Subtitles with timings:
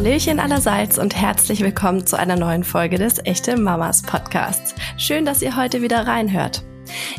[0.00, 4.74] Hallöchen allerseits und herzlich willkommen zu einer neuen Folge des Echte Mamas Podcasts.
[4.96, 6.64] Schön, dass ihr heute wieder reinhört.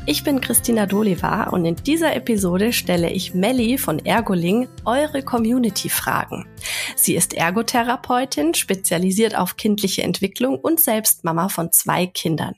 [0.07, 6.47] Ich bin Christina Doliva und in dieser Episode stelle ich Melli von Ergoling eure Community-Fragen.
[6.95, 12.55] Sie ist Ergotherapeutin, spezialisiert auf kindliche Entwicklung und selbst Mama von zwei Kindern.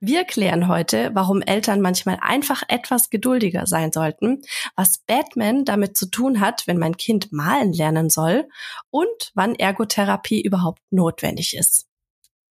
[0.00, 4.42] Wir klären heute, warum Eltern manchmal einfach etwas geduldiger sein sollten,
[4.76, 8.48] was Batman damit zu tun hat, wenn mein Kind malen lernen soll
[8.90, 11.86] und wann Ergotherapie überhaupt notwendig ist.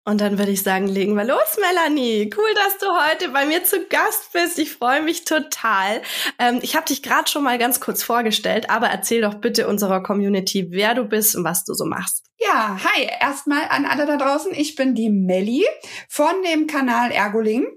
[0.03, 2.31] Und dann würde ich sagen, legen wir los, Melanie.
[2.35, 4.57] Cool, dass du heute bei mir zu Gast bist.
[4.57, 6.01] Ich freue mich total.
[6.39, 10.01] Ähm, ich habe dich gerade schon mal ganz kurz vorgestellt, aber erzähl doch bitte unserer
[10.01, 12.25] Community, wer du bist und was du so machst.
[12.39, 14.51] Ja, hi, erstmal an alle da draußen.
[14.55, 15.63] Ich bin die Melli
[16.09, 17.67] von dem Kanal Ergoling,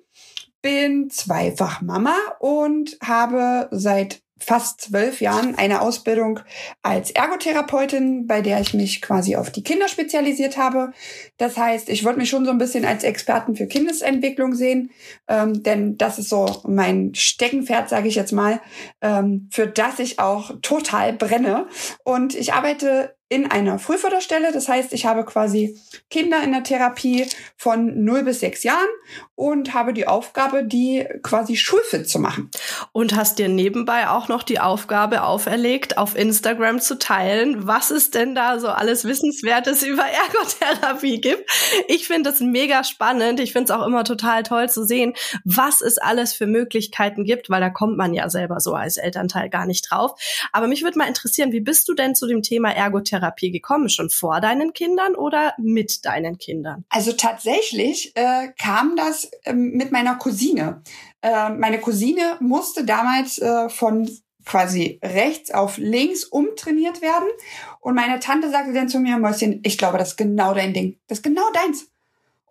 [0.62, 6.40] bin zweifach Mama und habe seit fast zwölf Jahren eine Ausbildung
[6.82, 10.92] als Ergotherapeutin, bei der ich mich quasi auf die Kinder spezialisiert habe.
[11.38, 14.90] Das heißt, ich würde mich schon so ein bisschen als Experten für Kindesentwicklung sehen,
[15.28, 18.60] ähm, denn das ist so mein Steckenpferd, sage ich jetzt mal,
[19.00, 21.66] ähm, für das ich auch total brenne.
[22.04, 24.52] Und ich arbeite in einer Frühförderstelle.
[24.52, 25.80] Das heißt, ich habe quasi
[26.10, 28.88] Kinder in der Therapie von 0 bis 6 Jahren
[29.34, 32.50] und habe die Aufgabe, die quasi schulfit zu machen.
[32.92, 38.10] Und hast dir nebenbei auch noch die Aufgabe auferlegt, auf Instagram zu teilen, was es
[38.10, 41.50] denn da so alles Wissenswertes über Ergotherapie gibt.
[41.88, 43.40] Ich finde das mega spannend.
[43.40, 45.14] Ich finde es auch immer total toll zu sehen,
[45.44, 49.48] was es alles für Möglichkeiten gibt, weil da kommt man ja selber so als Elternteil
[49.48, 50.12] gar nicht drauf.
[50.52, 53.88] Aber mich würde mal interessieren, wie bist du denn zu dem Thema Ergotherapie Therapie gekommen?
[53.88, 56.84] Schon vor deinen Kindern oder mit deinen Kindern?
[56.88, 60.82] Also tatsächlich äh, kam das äh, mit meiner Cousine.
[61.22, 64.08] Äh, meine Cousine musste damals äh, von
[64.44, 67.28] quasi rechts auf links umtrainiert werden.
[67.80, 70.98] Und meine Tante sagte dann zu mir, Mäuschen, ich glaube, das ist genau dein Ding.
[71.06, 71.86] Das ist genau deins.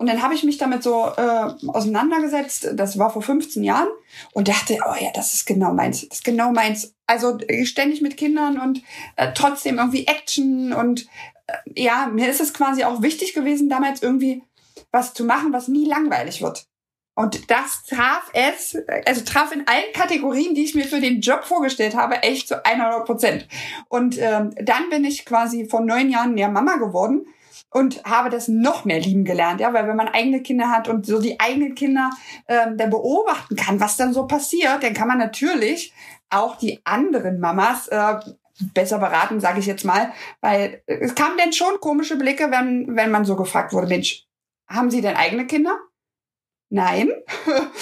[0.03, 2.71] Und dann habe ich mich damit so äh, auseinandergesetzt.
[2.73, 3.87] Das war vor 15 Jahren
[4.33, 6.01] und dachte, oh ja, das ist genau meins.
[6.01, 6.93] Das ist genau meins.
[7.07, 8.81] Also äh, ständig mit Kindern und
[9.15, 11.07] äh, trotzdem irgendwie Action und
[11.47, 14.43] äh, ja, mir ist es quasi auch wichtig gewesen, damals irgendwie
[14.91, 16.65] was zu machen, was nie langweilig wird.
[17.15, 18.75] Und das traf es,
[19.05, 22.65] also traf in allen Kategorien, die ich mir für den Job vorgestellt habe, echt zu
[22.65, 23.47] 100 Prozent.
[23.87, 27.25] Und ähm, dann bin ich quasi vor neun Jahren mehr Mama geworden
[27.73, 31.05] und habe das noch mehr lieben gelernt, ja, weil wenn man eigene Kinder hat und
[31.05, 32.09] so die eigenen Kinder
[32.47, 35.93] ähm, dann beobachten kann, was dann so passiert, dann kann man natürlich
[36.29, 38.15] auch die anderen Mamas äh,
[38.73, 43.11] besser beraten, sage ich jetzt mal, weil es kamen denn schon komische Blicke, wenn wenn
[43.11, 44.25] man so gefragt wurde, Mensch,
[44.67, 45.77] haben Sie denn eigene Kinder?
[46.69, 47.11] Nein.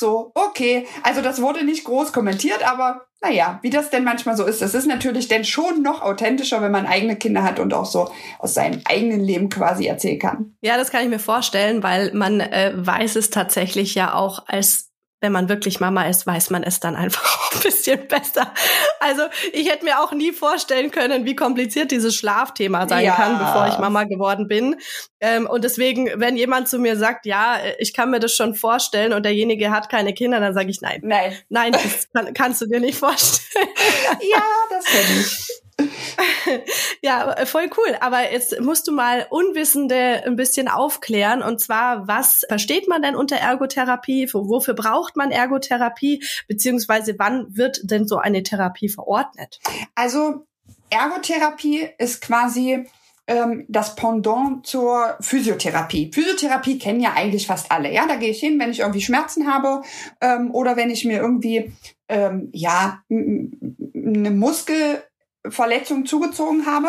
[0.00, 0.86] So, okay.
[1.02, 4.62] Also das wurde nicht groß kommentiert, aber naja, wie das denn manchmal so ist.
[4.62, 8.10] Es ist natürlich denn schon noch authentischer, wenn man eigene Kinder hat und auch so
[8.38, 10.56] aus seinem eigenen Leben quasi erzählen kann.
[10.62, 14.89] Ja, das kann ich mir vorstellen, weil man äh, weiß es tatsächlich ja auch als
[15.20, 18.52] wenn man wirklich Mama ist, weiß man es dann einfach auch ein bisschen besser.
[19.00, 19.22] Also
[19.52, 23.14] ich hätte mir auch nie vorstellen können, wie kompliziert dieses Schlafthema sein ja.
[23.14, 24.76] kann, bevor ich Mama geworden bin.
[25.20, 29.12] Ähm, und deswegen, wenn jemand zu mir sagt, ja, ich kann mir das schon vorstellen
[29.12, 31.00] und derjenige hat keine Kinder, dann sage ich nein.
[31.04, 31.36] Nein.
[31.48, 33.68] Nein, das kann, kannst du dir nicht vorstellen.
[34.32, 35.60] ja, das kenne ich.
[37.02, 37.96] ja, voll cool.
[38.00, 41.42] Aber jetzt musst du mal Unwissende ein bisschen aufklären.
[41.42, 44.28] Und zwar, was versteht man denn unter Ergotherapie?
[44.32, 46.22] Wofür braucht man Ergotherapie?
[46.48, 49.60] Beziehungsweise wann wird denn so eine Therapie verordnet?
[49.94, 50.46] Also
[50.90, 52.86] Ergotherapie ist quasi
[53.30, 56.10] ähm, das Pendant zur Physiotherapie.
[56.12, 57.92] Physiotherapie kennen ja eigentlich fast alle.
[57.92, 59.82] Ja, da gehe ich hin, wenn ich irgendwie Schmerzen habe
[60.20, 61.72] ähm, oder wenn ich mir irgendwie
[62.08, 65.04] ähm, ja eine Muskel
[65.48, 66.88] Verletzung zugezogen habe.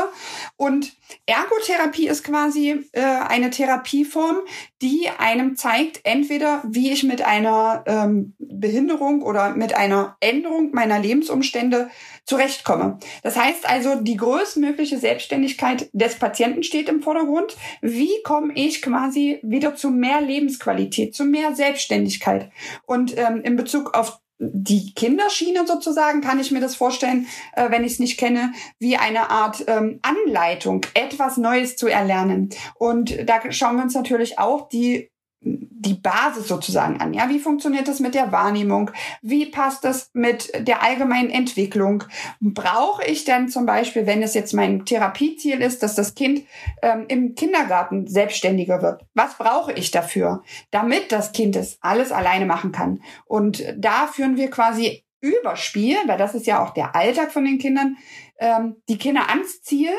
[0.57, 0.93] Und
[1.25, 4.37] Ergotherapie ist quasi äh, eine Therapieform,
[4.81, 10.99] die einem zeigt, entweder wie ich mit einer ähm, Behinderung oder mit einer Änderung meiner
[10.99, 11.89] Lebensumstände
[12.25, 12.99] zurechtkomme.
[13.23, 17.55] Das heißt also, die größtmögliche Selbstständigkeit des Patienten steht im Vordergrund.
[17.81, 22.51] Wie komme ich quasi wieder zu mehr Lebensqualität, zu mehr Selbstständigkeit?
[22.85, 27.83] Und ähm, in Bezug auf die Kinderschiene sozusagen, kann ich mir das vorstellen, äh, wenn
[27.83, 32.49] ich es nicht kenne, wie eine Art ähm, Anleitung, etwas Neues zu erlernen.
[32.75, 35.10] Und da schauen wir uns natürlich auch die
[35.43, 37.13] die Basis sozusagen an.
[37.13, 38.91] Ja, wie funktioniert das mit der Wahrnehmung?
[39.23, 42.03] Wie passt das mit der allgemeinen Entwicklung?
[42.39, 46.43] Brauche ich denn zum Beispiel, wenn es jetzt mein Therapieziel ist, dass das Kind
[46.83, 49.03] ähm, im Kindergarten selbstständiger wird?
[49.15, 53.01] Was brauche ich dafür, damit das Kind es alles alleine machen kann?
[53.25, 57.57] Und da führen wir quasi Überspiel, weil das ist ja auch der Alltag von den
[57.57, 57.97] Kindern,
[58.39, 59.91] ähm, die Kinder ans Ziel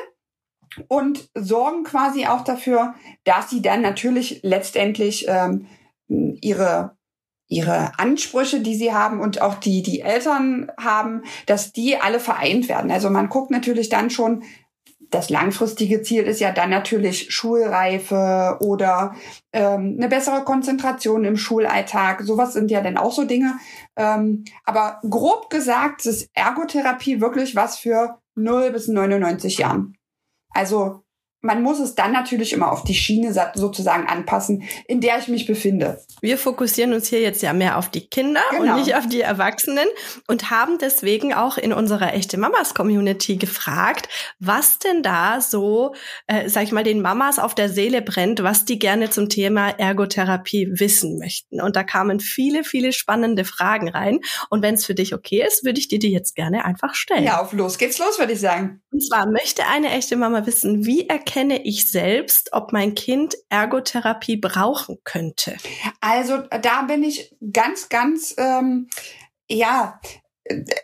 [0.88, 5.66] und sorgen quasi auch dafür, dass sie dann natürlich letztendlich ähm,
[6.08, 6.96] ihre
[7.48, 12.68] ihre Ansprüche, die sie haben und auch die die Eltern haben, dass die alle vereint
[12.68, 12.90] werden.
[12.90, 14.42] Also man guckt natürlich dann schon,
[15.12, 19.14] das langfristige Ziel ist ja dann natürlich Schulreife oder
[19.52, 22.22] ähm, eine bessere Konzentration im Schulalltag.
[22.22, 23.58] Sowas sind ja dann auch so Dinge.
[23.94, 29.94] Ähm, aber grob gesagt ist Ergotherapie wirklich was für 0 bis 99 Jahren.
[30.54, 31.01] Also
[31.42, 35.44] man muss es dann natürlich immer auf die Schiene sozusagen anpassen, in der ich mich
[35.46, 36.00] befinde.
[36.20, 38.62] Wir fokussieren uns hier jetzt ja mehr auf die Kinder genau.
[38.62, 39.86] und nicht auf die Erwachsenen
[40.28, 44.08] und haben deswegen auch in unserer echte Mamas Community gefragt,
[44.38, 45.94] was denn da so,
[46.28, 49.70] äh, sag ich mal, den Mamas auf der Seele brennt, was die gerne zum Thema
[49.70, 51.60] Ergotherapie wissen möchten.
[51.60, 54.20] Und da kamen viele, viele spannende Fragen rein.
[54.48, 57.24] Und wenn es für dich okay ist, würde ich dir die jetzt gerne einfach stellen.
[57.24, 58.80] Ja, auf los geht's los, würde ich sagen.
[58.92, 63.34] Und zwar möchte eine echte Mama wissen, wie erkennt erkenne ich selbst, ob mein Kind
[63.48, 65.56] Ergotherapie brauchen könnte?
[66.00, 68.88] Also da bin ich ganz, ganz, ähm,
[69.48, 69.98] ja,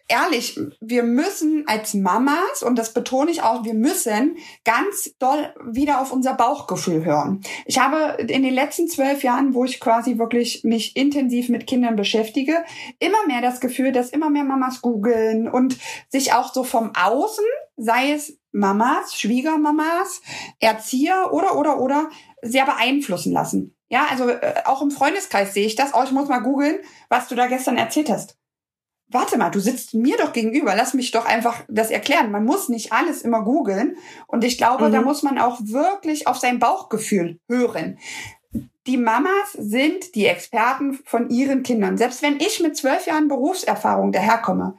[0.09, 6.01] ehrlich, wir müssen als Mamas, und das betone ich auch, wir müssen ganz doll wieder
[6.01, 7.43] auf unser Bauchgefühl hören.
[7.67, 11.97] Ich habe in den letzten zwölf Jahren, wo ich quasi wirklich mich intensiv mit Kindern
[11.97, 12.65] beschäftige,
[13.01, 15.77] immer mehr das Gefühl, dass immer mehr Mamas googeln und
[16.09, 17.45] sich auch so vom Außen,
[17.77, 20.21] sei es Mamas, Schwiegermamas,
[20.61, 22.11] Erzieher oder, oder, oder,
[22.43, 23.75] sehr beeinflussen lassen.
[23.89, 25.95] Ja, also äh, auch im Freundeskreis sehe ich das.
[25.95, 26.79] Oh, ich muss mal googeln,
[27.09, 28.39] was du da gestern erzählt hast
[29.09, 32.31] warte mal, du sitzt mir doch gegenüber, lass mich doch einfach das erklären.
[32.31, 33.97] Man muss nicht alles immer googeln.
[34.27, 34.93] Und ich glaube, mhm.
[34.93, 37.99] da muss man auch wirklich auf sein Bauchgefühl hören.
[38.87, 41.99] Die Mamas sind die Experten von ihren Kindern.
[41.99, 44.77] Selbst wenn ich mit zwölf Jahren Berufserfahrung daherkomme,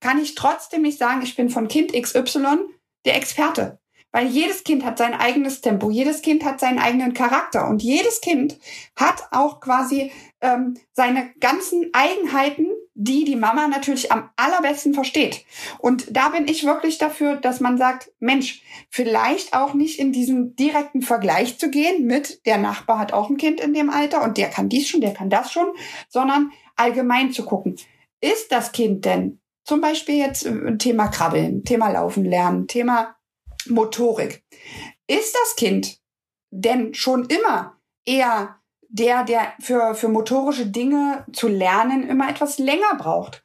[0.00, 2.58] kann ich trotzdem nicht sagen, ich bin von Kind XY
[3.04, 3.78] der Experte.
[4.10, 8.22] Weil jedes Kind hat sein eigenes Tempo, jedes Kind hat seinen eigenen Charakter und jedes
[8.22, 8.58] Kind
[8.96, 10.10] hat auch quasi
[10.40, 15.44] ähm, seine ganzen Eigenheiten, die die Mama natürlich am allerbesten versteht.
[15.78, 20.56] Und da bin ich wirklich dafür, dass man sagt, Mensch, vielleicht auch nicht in diesen
[20.56, 24.38] direkten Vergleich zu gehen mit, der Nachbar hat auch ein Kind in dem Alter und
[24.38, 25.68] der kann dies schon, der kann das schon,
[26.08, 27.76] sondern allgemein zu gucken,
[28.20, 33.14] ist das Kind denn zum Beispiel jetzt äh, Thema Krabbeln, Thema Laufen lernen, Thema
[33.66, 34.42] Motorik.
[35.06, 35.98] Ist das Kind
[36.50, 37.76] denn schon immer
[38.06, 38.56] eher
[38.88, 43.44] der, der für, für motorische Dinge zu lernen immer etwas länger braucht.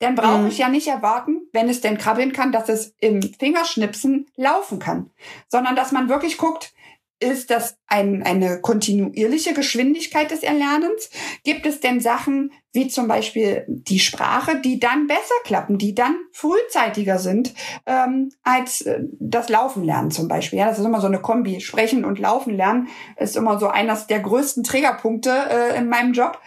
[0.00, 0.48] Dann brauche mhm.
[0.48, 5.10] ich ja nicht erwarten, wenn es denn krabbeln kann, dass es im Fingerschnipsen laufen kann,
[5.46, 6.72] sondern dass man wirklich guckt,
[7.20, 11.10] ist das ein, eine kontinuierliche Geschwindigkeit des Erlernens?
[11.44, 16.16] Gibt es denn Sachen wie zum Beispiel die Sprache, die dann besser klappen, die dann
[16.32, 17.52] frühzeitiger sind
[17.86, 20.58] ähm, als äh, das Laufen lernen zum Beispiel?
[20.58, 21.60] Ja, das ist immer so eine Kombi.
[21.60, 26.40] Sprechen und Laufen lernen ist immer so eines der größten Trägerpunkte äh, in meinem Job,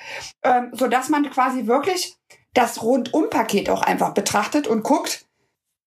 [0.44, 2.16] ähm, so dass man quasi wirklich
[2.54, 5.26] das Rundumpaket auch einfach betrachtet und guckt,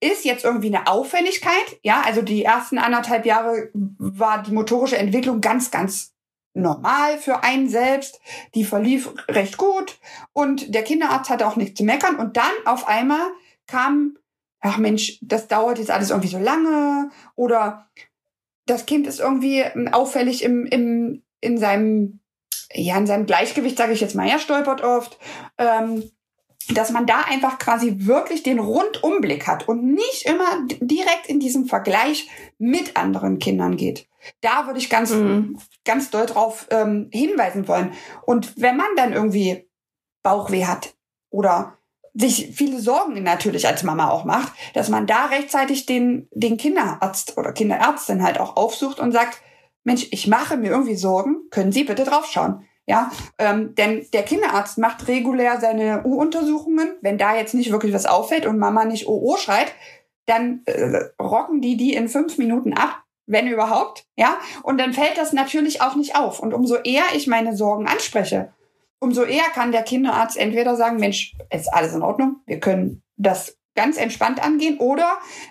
[0.06, 1.78] ist jetzt irgendwie eine Auffälligkeit.
[1.82, 6.14] Ja, also die ersten anderthalb Jahre war die motorische Entwicklung ganz, ganz
[6.54, 8.20] normal für einen selbst.
[8.54, 9.98] Die verlief recht gut
[10.32, 12.16] und der Kinderarzt hatte auch nichts zu meckern.
[12.16, 13.28] Und dann auf einmal
[13.66, 14.16] kam,
[14.60, 17.88] ach Mensch, das dauert jetzt alles irgendwie so lange oder
[18.66, 22.20] das Kind ist irgendwie auffällig im, im, in seinem,
[22.72, 25.18] ja, in seinem Gleichgewicht, sage ich jetzt mal, er stolpert oft.
[25.56, 26.10] Ähm,
[26.74, 31.66] dass man da einfach quasi wirklich den Rundumblick hat und nicht immer direkt in diesem
[31.66, 34.08] Vergleich mit anderen Kindern geht.
[34.40, 35.58] Da würde ich ganz, mhm.
[35.84, 37.92] ganz doll drauf ähm, hinweisen wollen.
[38.24, 39.68] Und wenn man dann irgendwie
[40.22, 40.94] Bauchweh hat
[41.30, 41.78] oder
[42.14, 47.36] sich viele Sorgen natürlich als Mama auch macht, dass man da rechtzeitig den, den Kinderarzt
[47.36, 49.42] oder Kinderärztin halt auch aufsucht und sagt,
[49.84, 52.66] Mensch, ich mache mir irgendwie Sorgen, können Sie bitte draufschauen.
[52.88, 56.94] Ja, ähm, denn der Kinderarzt macht regulär seine U-Untersuchungen.
[57.00, 59.72] Wenn da jetzt nicht wirklich was auffällt und Mama nicht OO schreit,
[60.26, 64.06] dann äh, rocken die die in fünf Minuten ab, wenn überhaupt.
[64.16, 66.38] Ja, und dann fällt das natürlich auch nicht auf.
[66.38, 68.52] Und umso eher ich meine Sorgen anspreche,
[69.00, 73.55] umso eher kann der Kinderarzt entweder sagen, Mensch, ist alles in Ordnung, wir können das
[73.76, 75.06] ganz entspannt angehen oder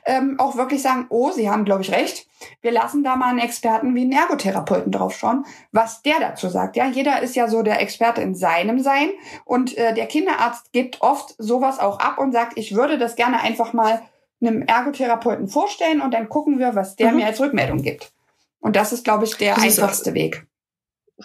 [0.05, 2.27] ähm, auch wirklich sagen, oh, Sie haben, glaube ich, recht.
[2.61, 6.75] Wir lassen da mal einen Experten wie einen Ergotherapeuten draufschauen, was der dazu sagt.
[6.75, 9.09] Ja, jeder ist ja so der Experte in seinem Sein
[9.45, 13.41] und äh, der Kinderarzt gibt oft sowas auch ab und sagt, ich würde das gerne
[13.41, 14.01] einfach mal
[14.41, 17.17] einem Ergotherapeuten vorstellen und dann gucken wir, was der mhm.
[17.17, 18.11] mir als Rückmeldung gibt.
[18.59, 20.45] Und das ist, glaube ich, der also einfachste Weg.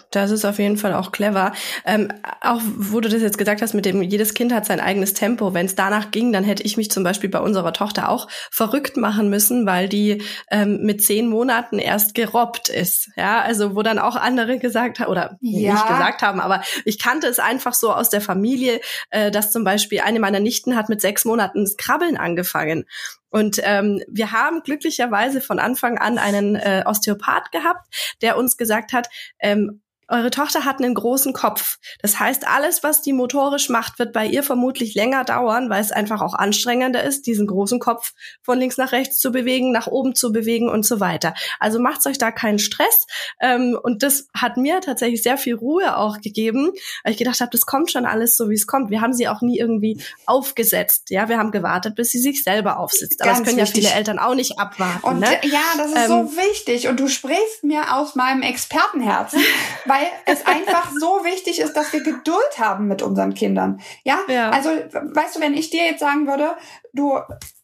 [0.09, 1.51] Das ist auf jeden Fall auch clever.
[1.85, 5.13] Ähm, auch wo du das jetzt gesagt hast, mit dem jedes Kind hat sein eigenes
[5.13, 5.53] Tempo.
[5.53, 8.95] Wenn es danach ging, dann hätte ich mich zum Beispiel bei unserer Tochter auch verrückt
[8.95, 13.09] machen müssen, weil die ähm, mit zehn Monaten erst gerobbt ist.
[13.17, 15.73] Ja, also wo dann auch andere gesagt haben oder ja.
[15.73, 18.79] nicht gesagt haben, aber ich kannte es einfach so aus der Familie,
[19.09, 22.85] äh, dass zum Beispiel eine meiner Nichten hat mit sechs Monaten das Krabbeln angefangen.
[23.31, 28.93] Und ähm, wir haben glücklicherweise von Anfang an einen äh, Osteopath gehabt, der uns gesagt
[28.93, 29.09] hat,
[29.39, 31.77] ähm, eure Tochter hat einen großen Kopf.
[32.01, 35.91] Das heißt, alles, was die motorisch macht, wird bei ihr vermutlich länger dauern, weil es
[35.91, 38.13] einfach auch anstrengender ist, diesen großen Kopf
[38.43, 41.33] von links nach rechts zu bewegen, nach oben zu bewegen und so weiter.
[41.59, 43.07] Also macht euch da keinen Stress.
[43.39, 46.71] Ähm, und das hat mir tatsächlich sehr viel Ruhe auch gegeben,
[47.03, 48.89] weil ich gedacht habe, das kommt schon alles so, wie es kommt.
[48.89, 51.09] Wir haben sie auch nie irgendwie aufgesetzt.
[51.09, 53.21] Ja, wir haben gewartet, bis sie sich selber aufsitzt.
[53.21, 53.83] Aber Ganz das können wichtig.
[53.83, 55.07] ja viele Eltern auch nicht abwarten.
[55.07, 55.27] Und ne?
[55.43, 56.89] ja, das ist ähm, so wichtig.
[56.89, 59.39] Und du sprichst mir aus meinem Expertenherzen,
[59.85, 63.81] weil weil es einfach so wichtig ist, dass wir Geduld haben mit unseren Kindern.
[64.03, 64.19] Ja?
[64.27, 64.49] ja?
[64.49, 66.55] Also, weißt du, wenn ich dir jetzt sagen würde,
[66.93, 67.19] du,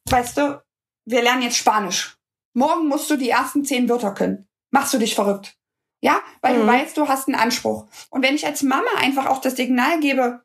[0.10, 0.62] weißt du,
[1.06, 2.18] wir lernen jetzt Spanisch.
[2.54, 4.48] Morgen musst du die ersten zehn Wörter können.
[4.72, 5.56] Machst du dich verrückt.
[6.02, 6.22] Ja?
[6.42, 6.62] Weil mhm.
[6.62, 7.88] du weißt, du hast einen Anspruch.
[8.10, 10.42] Und wenn ich als Mama einfach auch das Signal gebe,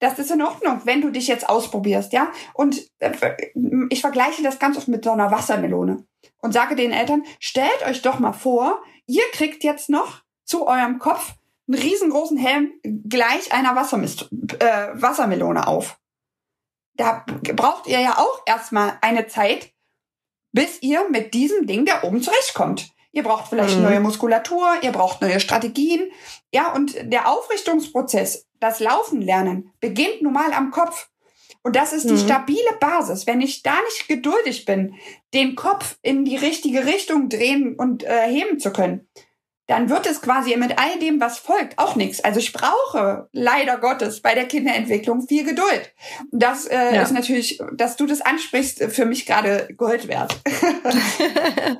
[0.00, 2.30] das ist in Ordnung, wenn du dich jetzt ausprobierst, ja?
[2.54, 3.12] Und äh,
[3.90, 6.06] ich vergleiche das ganz oft mit so einer Wassermelone
[6.38, 10.98] und sage den Eltern, stellt euch doch mal vor, ihr kriegt jetzt noch zu eurem
[10.98, 11.34] Kopf
[11.68, 12.72] einen riesengroßen Helm
[13.08, 14.28] gleich einer Wassermist
[14.58, 15.98] äh, Wassermelone auf.
[16.94, 17.24] Da
[17.54, 19.72] braucht ihr ja auch erstmal eine Zeit,
[20.52, 22.90] bis ihr mit diesem Ding da oben zurechtkommt.
[23.12, 23.84] Ihr braucht vielleicht mhm.
[23.84, 26.10] neue Muskulatur, ihr braucht neue Strategien.
[26.52, 31.10] Ja, und der Aufrichtungsprozess, das Laufen lernen, beginnt nun mal am Kopf.
[31.62, 32.18] Und das ist die mhm.
[32.18, 33.26] stabile Basis.
[33.26, 34.94] Wenn ich da nicht geduldig bin,
[35.34, 39.08] den Kopf in die richtige Richtung drehen und äh, heben zu können,
[39.68, 42.24] dann wird es quasi mit all dem, was folgt, auch nichts.
[42.24, 45.92] Also ich brauche leider Gottes bei der Kinderentwicklung viel Geduld.
[46.32, 47.02] Das äh, ja.
[47.02, 50.36] ist natürlich, dass du das ansprichst, für mich gerade Gold wert.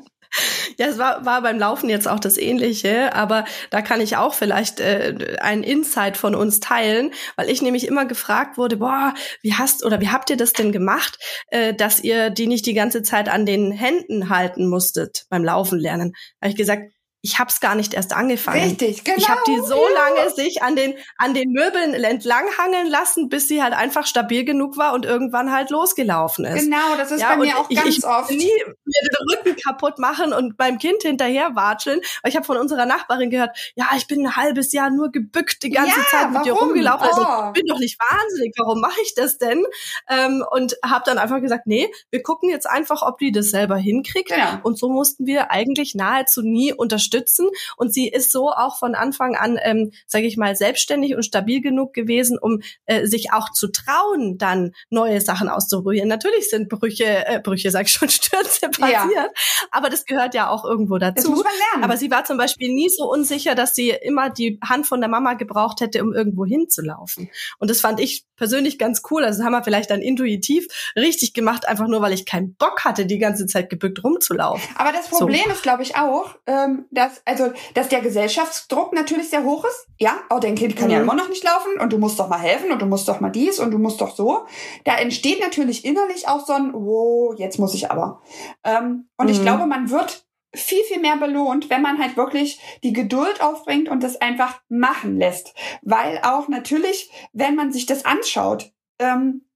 [0.76, 4.35] Ja, es war, war beim Laufen jetzt auch das Ähnliche, aber da kann ich auch
[4.35, 9.54] vielleicht äh, einen Insight von uns teilen, weil ich nämlich immer gefragt wurde, boah, wie
[9.54, 11.18] hast oder wie habt ihr das denn gemacht,
[11.49, 15.78] äh, dass ihr die nicht die ganze Zeit an den Händen halten musstet beim Laufen
[15.78, 16.12] lernen?
[16.42, 18.62] Habe ich gesagt, ich habe es gar nicht erst angefangen.
[18.62, 19.16] Richtig, genau.
[19.18, 19.94] Ich habe die so ja.
[19.94, 24.76] lange sich an den an den Möbeln entlanghangeln lassen, bis sie halt einfach stabil genug
[24.76, 26.64] war und irgendwann halt losgelaufen ist.
[26.64, 28.30] Genau, das ist ja, bei mir auch ich, ganz ich oft.
[28.30, 32.00] Nie mir den Rücken kaputt machen und beim Kind hinterher watscheln.
[32.25, 35.70] Ich habe von unserer Nachbarin gehört, ja, ich bin ein halbes Jahr nur gebückt die
[35.70, 36.44] ganze ja, Zeit mit warum?
[36.44, 37.08] dir rumgelaufen.
[37.08, 37.46] Also, oh.
[37.48, 38.54] ich bin doch nicht wahnsinnig.
[38.58, 39.64] Warum mache ich das denn?
[40.08, 43.76] Ähm, und habe dann einfach gesagt, nee, wir gucken jetzt einfach, ob die das selber
[43.76, 44.28] hinkriegt.
[44.28, 44.60] Genau.
[44.62, 47.48] Und so mussten wir eigentlich nahezu nie unterstützen unterstützen.
[47.76, 51.60] Und sie ist so auch von Anfang an, ähm, sage ich mal, selbstständig und stabil
[51.60, 56.08] genug gewesen, um äh, sich auch zu trauen, dann neue Sachen auszuprobieren.
[56.08, 59.28] Natürlich sind Brüche, äh, Brüche, sag ich schon, Stürze passiert, ja.
[59.70, 61.14] aber das gehört ja auch irgendwo dazu.
[61.16, 61.84] Das muss man lernen.
[61.84, 65.08] Aber sie war zum Beispiel nie so unsicher, dass sie immer die Hand von der
[65.08, 67.30] Mama gebraucht hätte, um irgendwo hinzulaufen.
[67.58, 69.24] Und das fand ich persönlich ganz cool.
[69.24, 72.84] Also das haben wir vielleicht dann intuitiv richtig gemacht, einfach nur, weil ich keinen Bock
[72.84, 74.68] hatte, die ganze Zeit gebückt rumzulaufen.
[74.76, 75.52] Aber das Problem so.
[75.52, 79.87] ist, glaube ich, auch, ähm, dass, also, dass der Gesellschaftsdruck natürlich sehr hoch ist.
[79.99, 80.93] Ja, auch dein Kind kann mhm.
[80.93, 83.21] ja immer noch nicht laufen und du musst doch mal helfen und du musst doch
[83.21, 84.47] mal dies und du musst doch so.
[84.85, 88.21] Da entsteht natürlich innerlich auch so ein, oh, jetzt muss ich aber.
[88.64, 89.33] Ähm, und mhm.
[89.33, 93.88] ich glaube, man wird viel, viel mehr belohnt, wenn man halt wirklich die Geduld aufbringt
[93.88, 95.55] und das einfach machen lässt.
[95.83, 99.47] Weil auch natürlich, wenn man sich das anschaut, ähm,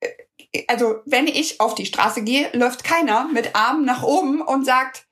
[0.00, 4.64] äh, also wenn ich auf die Straße gehe, läuft keiner mit Armen nach oben und
[4.64, 5.06] sagt,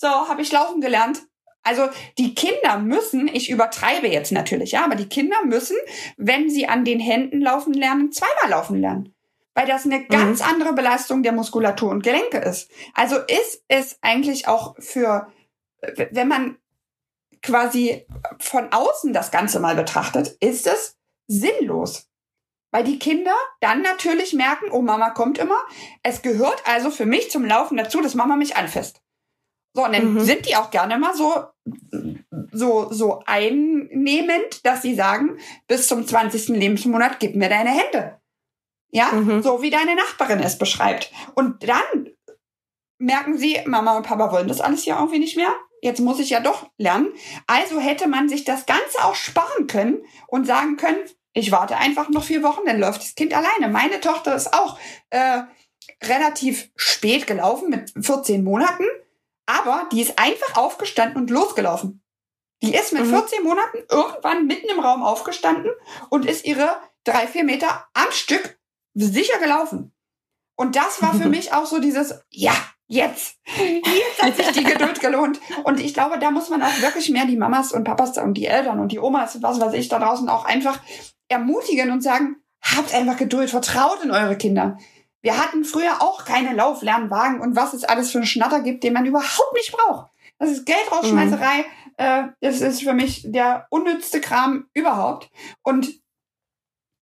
[0.00, 1.22] so, habe ich laufen gelernt.
[1.62, 5.76] Also die Kinder müssen, ich übertreibe jetzt natürlich, ja, aber die Kinder müssen,
[6.16, 9.14] wenn sie an den Händen laufen lernen, zweimal laufen lernen.
[9.54, 10.46] Weil das eine ganz mhm.
[10.46, 12.70] andere Belastung der Muskulatur und Gelenke ist.
[12.94, 15.30] Also ist es eigentlich auch für,
[16.12, 16.56] wenn man
[17.42, 18.06] quasi
[18.38, 22.06] von außen das Ganze mal betrachtet, ist es sinnlos.
[22.70, 25.58] Weil die Kinder dann natürlich merken, oh, Mama kommt immer.
[26.02, 29.02] Es gehört also für mich zum Laufen dazu, dass Mama mich anfasst.
[29.72, 30.20] So, und dann mhm.
[30.20, 31.44] sind die auch gerne mal so,
[32.52, 36.48] so, so einnehmend, dass sie sagen, bis zum 20.
[36.48, 38.18] Lebensmonat gib mir deine Hände.
[38.90, 39.42] Ja, mhm.
[39.42, 41.12] so wie deine Nachbarin es beschreibt.
[41.34, 42.10] Und dann
[42.98, 45.52] merken sie, Mama und Papa wollen das alles hier irgendwie nicht mehr.
[45.82, 47.12] Jetzt muss ich ja doch lernen.
[47.46, 50.98] Also hätte man sich das Ganze auch sparen können und sagen können,
[51.32, 53.72] ich warte einfach noch vier Wochen, dann läuft das Kind alleine.
[53.72, 54.78] Meine Tochter ist auch
[55.10, 55.42] äh,
[56.02, 58.84] relativ spät gelaufen mit 14 Monaten.
[59.50, 62.02] Aber die ist einfach aufgestanden und losgelaufen.
[62.62, 63.10] Die ist mit mhm.
[63.10, 65.72] 14 Monaten irgendwann mitten im Raum aufgestanden
[66.08, 66.68] und ist ihre
[67.04, 68.60] drei, vier Meter am Stück
[68.94, 69.92] sicher gelaufen.
[70.56, 72.52] Und das war für mich auch so dieses, ja,
[72.86, 75.40] jetzt, jetzt hat sich die Geduld gelohnt.
[75.64, 78.46] Und ich glaube, da muss man auch wirklich mehr die Mamas und Papas und die
[78.46, 80.78] Eltern und die Omas und was weiß ich da draußen auch einfach
[81.28, 84.78] ermutigen und sagen, habt einfach Geduld, vertraut in eure Kinder.
[85.22, 88.94] Wir hatten früher auch keine Lauflernwagen und was es alles für einen Schnatter gibt, den
[88.94, 90.10] man überhaupt nicht braucht.
[90.38, 91.58] Das ist Geldrausschmeißerei.
[91.58, 91.64] Mhm.
[91.96, 95.30] Äh, das ist für mich der unnützte Kram überhaupt.
[95.62, 96.00] Und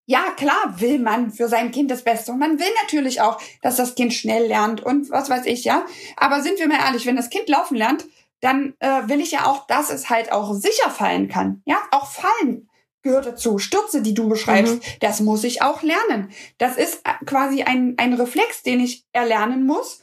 [0.07, 2.33] ja, klar will man für sein Kind das Beste.
[2.33, 5.85] Und man will natürlich auch, dass das Kind schnell lernt und was weiß ich, ja.
[6.17, 8.07] Aber sind wir mal ehrlich, wenn das Kind laufen lernt,
[8.41, 11.63] dann äh, will ich ja auch, dass es halt auch sicher fallen kann.
[11.67, 12.68] Ja, auch fallen
[13.09, 13.59] gehört dazu.
[13.59, 14.81] Stürze, die du beschreibst, mhm.
[15.01, 16.31] das muss ich auch lernen.
[16.59, 20.01] Das ist äh, quasi ein, ein Reflex, den ich erlernen muss,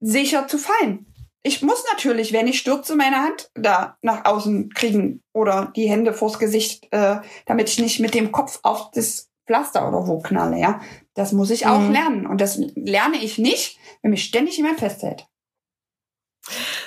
[0.00, 1.06] sicher zu fallen.
[1.42, 6.12] Ich muss natürlich, wenn ich stürze, meine Hand da nach außen kriegen oder die Hände
[6.12, 10.58] vors Gesicht, äh, damit ich nicht mit dem Kopf auf das Pflaster oder wo knalle,
[10.58, 10.80] ja.
[11.14, 11.92] Das muss ich auch mhm.
[11.92, 12.26] lernen.
[12.26, 15.26] Und das lerne ich nicht, wenn mich ständig jemand festhält.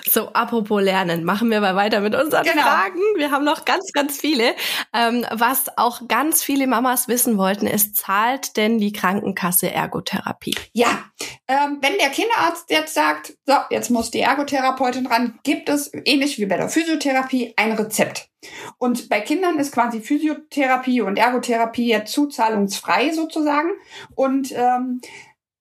[0.10, 2.62] So, apropos Lernen, machen wir mal weiter mit unseren genau.
[2.62, 3.00] Fragen.
[3.16, 4.56] Wir haben noch ganz, ganz viele.
[4.94, 10.56] Ähm, was auch ganz viele Mamas wissen wollten, ist, zahlt denn die Krankenkasse Ergotherapie?
[10.74, 11.06] Ja,
[11.48, 16.38] ähm, wenn der Kinderarzt jetzt sagt, so, jetzt muss die Ergotherapeutin ran, gibt es, ähnlich
[16.38, 18.30] wie bei der Physiotherapie, ein Rezept.
[18.78, 23.70] Und bei Kindern ist quasi Physiotherapie und Ergotherapie jetzt zuzahlungsfrei sozusagen.
[24.16, 25.02] Und ähm,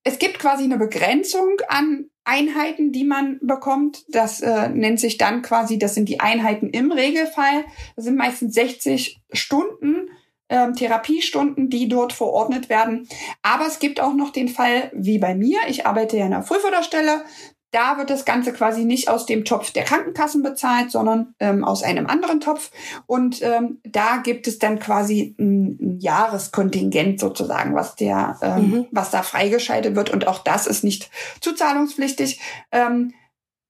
[0.03, 4.05] es gibt quasi eine Begrenzung an Einheiten, die man bekommt.
[4.09, 7.65] Das äh, nennt sich dann quasi, das sind die Einheiten im Regelfall.
[7.97, 10.11] Das sind meistens 60 Stunden
[10.51, 13.09] ähm, Therapiestunden, die dort verordnet werden.
[13.43, 15.59] Aber es gibt auch noch den Fall wie bei mir.
[15.69, 17.25] Ich arbeite ja in einer Frühförderstelle.
[17.71, 21.83] Da wird das Ganze quasi nicht aus dem Topf der Krankenkassen bezahlt, sondern ähm, aus
[21.83, 22.71] einem anderen Topf.
[23.07, 28.87] Und ähm, da gibt es dann quasi ein, ein Jahreskontingent sozusagen, was der, ähm, mhm.
[28.91, 30.11] was da freigeschaltet wird.
[30.11, 31.11] Und auch das ist nicht
[31.41, 32.41] zuzahlungspflichtig.
[32.73, 33.15] Ähm,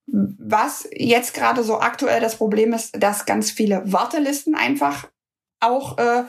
[0.07, 5.09] was jetzt gerade so aktuell das Problem ist, dass ganz viele Wartelisten einfach
[5.61, 6.25] auch äh,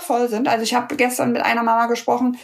[0.00, 0.48] voll sind.
[0.48, 2.38] Also ich habe gestern mit einer Mama gesprochen,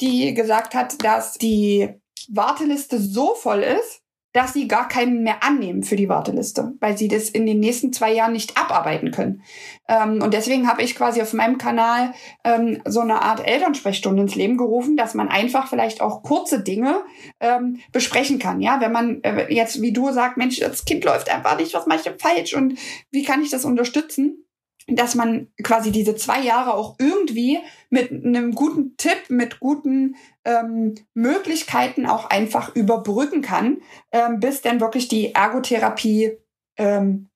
[0.00, 1.88] die gesagt hat, dass die
[2.28, 7.08] Warteliste so voll ist, dass sie gar keinen mehr annehmen für die Warteliste, weil sie
[7.08, 9.42] das in den nächsten zwei Jahren nicht abarbeiten können.
[9.88, 12.12] Ähm, und deswegen habe ich quasi auf meinem Kanal
[12.44, 17.02] ähm, so eine Art Elternsprechstunde ins Leben gerufen, dass man einfach vielleicht auch kurze Dinge
[17.40, 18.60] ähm, besprechen kann.
[18.60, 21.86] Ja, wenn man äh, jetzt, wie du sagst, Mensch, das Kind läuft einfach nicht, was
[21.86, 22.78] mache ich denn falsch und
[23.10, 24.44] wie kann ich das unterstützen?
[24.88, 27.58] Dass man quasi diese zwei Jahre auch irgendwie
[27.90, 34.80] mit einem guten Tipp, mit guten ähm, Möglichkeiten auch einfach überbrücken kann, ähm, bis dann
[34.80, 36.38] wirklich die Ergotherapie
[36.76, 37.28] ähm,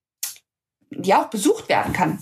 [0.90, 2.18] ja auch besucht werden kann.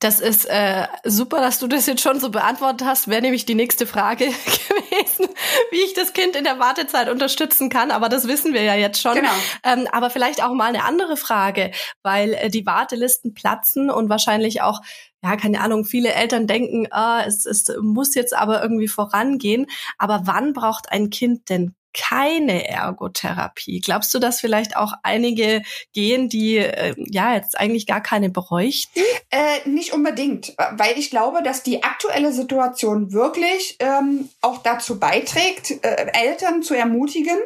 [0.00, 3.08] Das ist äh, super, dass du das jetzt schon so beantwortet hast.
[3.08, 4.24] Wäre nämlich die nächste Frage
[4.68, 5.28] gewesen,
[5.70, 7.90] wie ich das Kind in der Wartezeit unterstützen kann.
[7.90, 9.14] Aber das wissen wir ja jetzt schon.
[9.14, 9.28] Genau.
[9.62, 11.70] Ähm, aber vielleicht auch mal eine andere Frage,
[12.02, 14.80] weil äh, die Wartelisten platzen und wahrscheinlich auch
[15.22, 19.66] ja, keine Ahnung, viele Eltern denken, ah, es, es muss jetzt aber irgendwie vorangehen.
[19.98, 23.80] Aber wann braucht ein Kind denn keine Ergotherapie.
[23.80, 29.00] Glaubst du, dass vielleicht auch einige gehen, die äh, ja jetzt eigentlich gar keine bräuchten?
[29.30, 35.70] Äh, nicht unbedingt, weil ich glaube, dass die aktuelle Situation wirklich ähm, auch dazu beiträgt,
[35.84, 37.38] äh, Eltern zu ermutigen,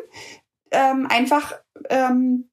[0.70, 1.52] ähm, einfach
[1.90, 2.50] ähm,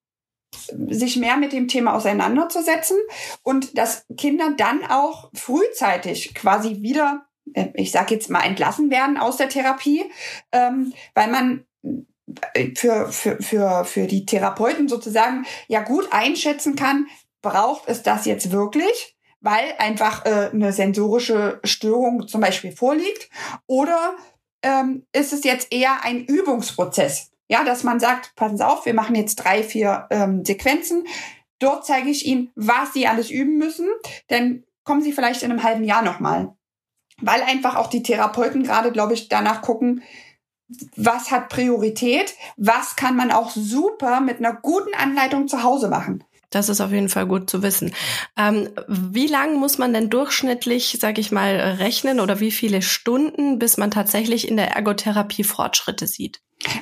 [0.90, 2.98] sich mehr mit dem Thema auseinanderzusetzen
[3.44, 9.18] und dass Kinder dann auch frühzeitig quasi wieder äh, ich sage jetzt mal, entlassen werden
[9.18, 10.04] aus der Therapie,
[10.52, 11.66] ähm, weil man
[12.76, 17.08] für, für, für, für die Therapeuten sozusagen ja gut einschätzen kann,
[17.42, 23.30] braucht es das jetzt wirklich, weil einfach äh, eine sensorische Störung zum Beispiel vorliegt,
[23.68, 24.16] oder
[24.62, 27.32] ähm, ist es jetzt eher ein Übungsprozess?
[27.50, 31.06] Ja, dass man sagt, passen Sie auf, wir machen jetzt drei, vier ähm, Sequenzen.
[31.60, 33.88] Dort zeige ich Ihnen, was Sie alles üben müssen.
[34.30, 36.56] Dann kommen Sie vielleicht in einem halben Jahr nochmal.
[37.20, 40.02] Weil einfach auch die Therapeuten gerade, glaube ich, danach gucken,
[40.96, 46.24] was hat Priorität, was kann man auch super mit einer guten Anleitung zu Hause machen.
[46.52, 47.94] Das ist auf jeden Fall gut zu wissen.
[48.38, 53.58] Ähm, wie lang muss man denn durchschnittlich, sage ich mal, rechnen oder wie viele Stunden,
[53.58, 56.42] bis man tatsächlich in der Ergotherapie Fortschritte sieht?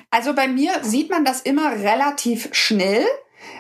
[0.10, 3.06] Also bei mir sieht man das immer relativ schnell,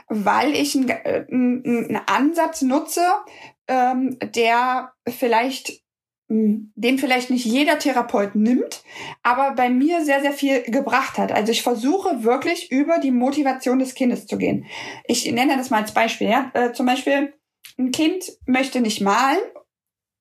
[0.07, 3.05] weil ich einen, einen Ansatz nutze,
[3.67, 5.83] ähm, der vielleicht
[6.29, 8.83] den vielleicht nicht jeder Therapeut nimmt,
[9.23, 11.31] aber bei mir sehr, sehr viel gebracht hat.
[11.31, 14.65] Also ich versuche wirklich über die Motivation des Kindes zu gehen.
[15.07, 16.29] Ich nenne das mal als Beispiel.
[16.29, 16.51] Ja?
[16.53, 17.33] Äh, zum Beispiel,
[17.79, 19.39] ein Kind möchte nicht malen,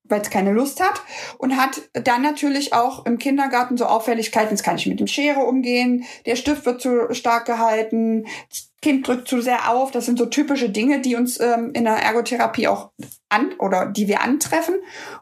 [0.04, 1.02] weil es keine Lust hat
[1.36, 5.40] und hat dann natürlich auch im Kindergarten so Auffälligkeiten, es kann ich mit dem Schere
[5.40, 9.90] umgehen, der Stift wird zu stark gehalten, das Kind drückt zu sehr auf.
[9.90, 12.92] Das sind so typische Dinge, die uns ähm, in der Ergotherapie auch
[13.28, 14.76] an oder die wir antreffen.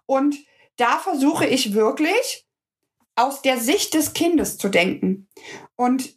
[0.05, 0.37] Und
[0.77, 2.47] da versuche ich wirklich
[3.15, 5.29] aus der Sicht des Kindes zu denken.
[5.75, 6.15] Und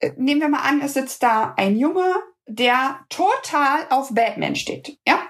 [0.00, 2.14] äh, nehmen wir mal an, es sitzt da ein Junge,
[2.46, 4.98] der total auf Batman steht.
[5.06, 5.20] Ja,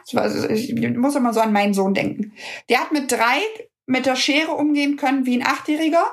[0.50, 2.34] ich muss immer so an meinen Sohn denken.
[2.68, 3.40] Der hat mit drei
[3.86, 6.04] mit der Schere umgehen können wie ein Achtjähriger.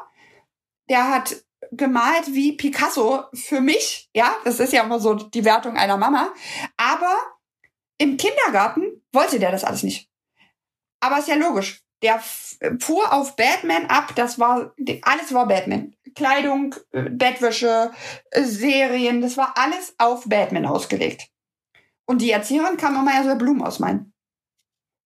[0.89, 4.09] Der hat gemalt wie Picasso für mich.
[4.13, 6.31] Ja, das ist ja immer so die Wertung einer Mama.
[6.77, 7.17] Aber
[7.97, 10.09] im Kindergarten wollte der das alles nicht.
[10.99, 12.21] Aber ist ja logisch der
[12.79, 14.13] fuhr auf Batman ab.
[14.15, 15.95] Das war, alles war Batman.
[16.15, 17.91] Kleidung, äh, Bettwäsche,
[18.31, 21.29] äh, Serien, das war alles auf Batman ausgelegt.
[22.05, 24.13] Und die Erzieherin kam immer ja so Blumen ausmalen.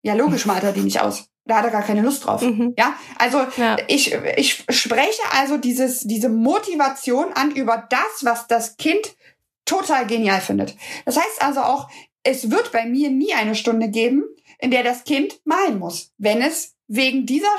[0.04, 1.30] Ja, logisch malt er die nicht aus.
[1.46, 2.42] Da hat er gar keine Lust drauf.
[2.42, 2.74] Mhm.
[2.78, 3.78] Ja, also ja.
[3.88, 9.16] ich, ich spreche also dieses, diese Motivation an über das, was das Kind
[9.64, 10.76] total genial findet.
[11.06, 11.90] Das heißt also auch,
[12.24, 14.26] es wird bei mir nie eine Stunde geben,
[14.60, 17.56] in der das Kind malen muss, wenn es wegen dieser,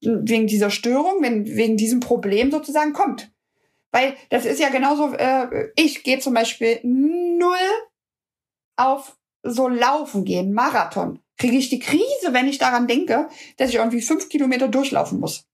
[0.00, 3.30] wegen dieser Störung, wenn, wegen diesem Problem sozusagen kommt.
[3.92, 7.56] Weil das ist ja genauso, äh, ich gehe zum Beispiel null
[8.76, 11.20] auf so Laufen gehen, Marathon.
[11.36, 15.46] Kriege ich die Krise, wenn ich daran denke, dass ich irgendwie fünf Kilometer durchlaufen muss.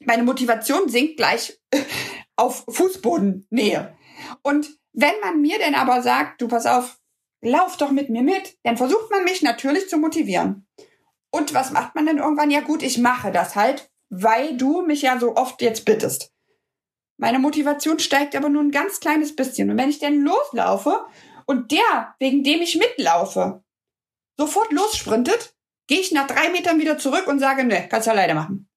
[0.00, 1.58] Meine Motivation sinkt gleich
[2.36, 3.96] auf Fußbodennähe.
[4.42, 6.99] Und wenn man mir denn aber sagt, du pass auf,
[7.42, 10.66] lauf doch mit mir mit, dann versucht man mich natürlich zu motivieren.
[11.30, 12.50] Und was macht man denn irgendwann?
[12.50, 16.32] Ja gut, ich mache das halt, weil du mich ja so oft jetzt bittest.
[17.16, 19.70] Meine Motivation steigt aber nur ein ganz kleines bisschen.
[19.70, 21.04] Und wenn ich dann loslaufe
[21.46, 23.62] und der, wegen dem ich mitlaufe,
[24.36, 25.54] sofort lossprintet,
[25.86, 28.70] gehe ich nach drei Metern wieder zurück und sage, ne, kannst du alleine machen.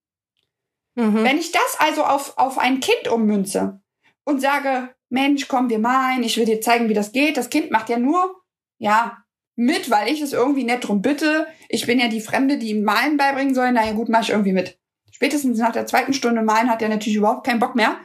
[0.95, 1.23] Mhm.
[1.23, 3.81] Wenn ich das also auf, auf ein Kind ummünze
[4.25, 7.37] und sage, Mensch, komm, wir malen, ich will dir zeigen, wie das geht.
[7.37, 8.42] Das Kind macht ja nur,
[8.83, 9.23] ja,
[9.55, 11.47] mit, weil ich es irgendwie nett drum bitte.
[11.69, 13.71] Ich bin ja die Fremde, die ihm Malen beibringen soll.
[13.71, 14.77] Naja, gut, mach ich irgendwie mit.
[15.09, 17.97] Spätestens nach der zweiten Stunde Malen hat er natürlich überhaupt keinen Bock mehr,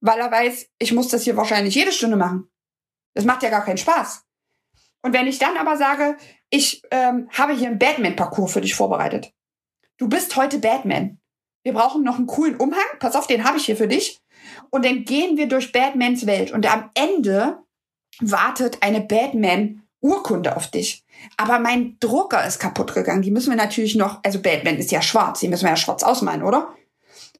[0.00, 2.48] weil er weiß, ich muss das hier wahrscheinlich jede Stunde machen.
[3.14, 4.24] Das macht ja gar keinen Spaß.
[5.02, 6.16] Und wenn ich dann aber sage,
[6.50, 9.32] ich ähm, habe hier einen Batman-Parcours für dich vorbereitet.
[9.98, 11.20] Du bist heute Batman.
[11.62, 12.98] Wir brauchen noch einen coolen Umhang.
[12.98, 14.18] Pass auf, den habe ich hier für dich.
[14.70, 16.50] Und dann gehen wir durch Batmans Welt.
[16.50, 17.58] Und am Ende
[18.20, 21.04] wartet eine Batman Urkunde auf dich.
[21.36, 23.22] Aber mein Drucker ist kaputt gegangen.
[23.22, 26.02] Die müssen wir natürlich noch, also Batman ist ja schwarz, die müssen wir ja schwarz
[26.02, 26.74] ausmalen, oder?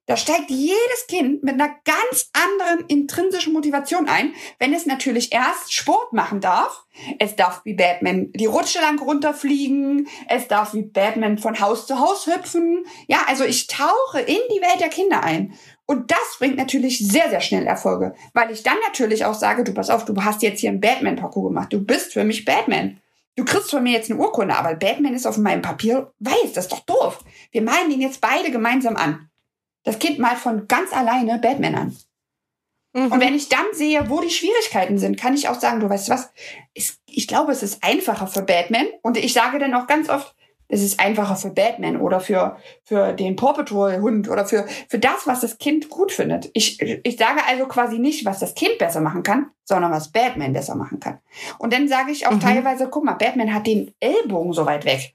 [0.07, 5.73] Da steigt jedes Kind mit einer ganz anderen intrinsischen Motivation ein, wenn es natürlich erst
[5.73, 6.85] Sport machen darf.
[7.19, 10.07] Es darf wie Batman die Rutsche lang runterfliegen.
[10.29, 12.87] Es darf wie Batman von Haus zu Haus hüpfen.
[13.09, 15.55] Ja, also ich tauche in die Welt der Kinder ein.
[15.87, 19.73] Und das bringt natürlich sehr, sehr schnell Erfolge, weil ich dann natürlich auch sage, du
[19.73, 21.73] pass auf, du hast jetzt hier einen Batman-Parcours gemacht.
[21.73, 23.01] Du bist für mich Batman.
[23.37, 26.55] Du kriegst von mir jetzt eine Urkunde, aber Batman ist auf meinem Papier weiß.
[26.55, 27.23] Das ist doch doof.
[27.53, 29.31] Wir malen den jetzt beide gemeinsam an.
[29.85, 31.97] Das Kind malt von ganz alleine Batman an.
[32.95, 33.13] Mhm.
[33.13, 36.09] Und wenn ich dann sehe, wo die Schwierigkeiten sind, kann ich auch sagen, du weißt
[36.09, 36.31] was,
[36.73, 38.87] ich glaube, es ist einfacher für Batman.
[39.03, 40.35] Und ich sage dann auch ganz oft,
[40.69, 44.99] es ist einfacher für Batman oder für, für den Paw Patrol Hund oder für, für
[44.99, 46.51] das, was das Kind gut findet.
[46.55, 50.53] Ich, ich sage also quasi nicht, was das Kind besser machen kann, sondern was Batman
[50.53, 51.19] besser machen kann.
[51.59, 52.41] Und dann sage ich auch mhm.
[52.41, 55.15] teilweise, guck mal, Batman hat den Ellbogen so weit weg.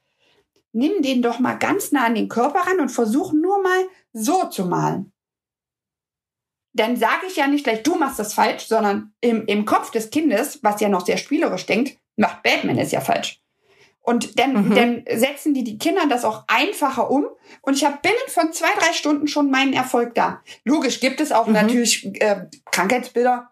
[0.74, 4.46] Nimm den doch mal ganz nah an den Körper ran und versuch nur mal so
[4.46, 5.12] zu malen.
[6.74, 10.10] Dann sage ich ja nicht gleich, du machst das falsch, sondern im, im Kopf des
[10.10, 13.41] Kindes, was ja noch sehr spielerisch denkt, macht Batman es ja falsch.
[14.02, 14.76] Und dann, mhm.
[14.76, 17.28] dann setzen die die Kinder das auch einfacher um.
[17.62, 20.42] Und ich habe binnen von zwei, drei Stunden schon meinen Erfolg da.
[20.66, 21.54] Logisch gibt es auch mhm.
[21.54, 23.52] natürlich äh, Krankheitsbilder,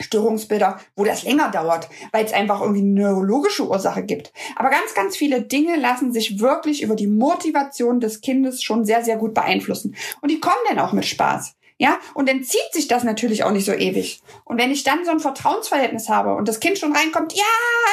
[0.00, 4.32] Störungsbilder, wo das länger dauert, weil es einfach irgendwie eine neurologische Ursache gibt.
[4.56, 9.04] Aber ganz, ganz viele Dinge lassen sich wirklich über die Motivation des Kindes schon sehr,
[9.04, 9.94] sehr gut beeinflussen.
[10.20, 11.54] Und die kommen dann auch mit Spaß.
[11.78, 14.22] Ja, und dann zieht sich das natürlich auch nicht so ewig.
[14.44, 17.42] Und wenn ich dann so ein Vertrauensverhältnis habe und das Kind schon reinkommt, ja,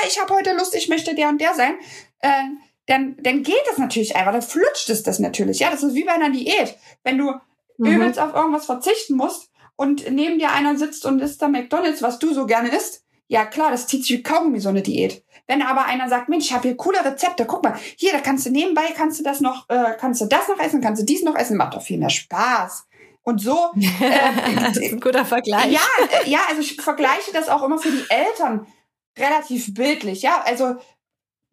[0.08, 1.76] ich habe heute Lust, ich möchte der und der sein,
[2.20, 2.30] äh,
[2.86, 5.60] dann, dann geht das natürlich einfach, dann flutscht es das natürlich.
[5.60, 6.78] Ja, das ist wie bei einer Diät.
[7.04, 7.34] Wenn du
[7.78, 7.86] mhm.
[7.86, 12.20] übelst auf irgendwas verzichten musst und neben dir einer sitzt und isst da McDonalds, was
[12.20, 15.24] du so gerne isst, ja klar, das zieht sich wie Kaugummi, so eine Diät.
[15.48, 18.46] Wenn aber einer sagt, Mensch, ich habe hier coole Rezepte, guck mal, hier, da kannst
[18.46, 21.24] du nebenbei, kannst du das noch, äh, kannst du das noch essen, kannst du dies
[21.24, 22.88] noch essen, macht doch viel mehr Spaß.
[23.24, 23.72] Und so.
[24.02, 25.72] Äh, das ist ein guter Vergleich.
[25.72, 25.82] Ja,
[26.24, 28.68] äh, ja, also ich vergleiche das auch immer für die Eltern
[29.18, 30.22] relativ bildlich.
[30.22, 30.76] Ja, also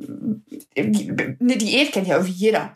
[0.00, 2.72] eine Diät kennt ja irgendwie jeder.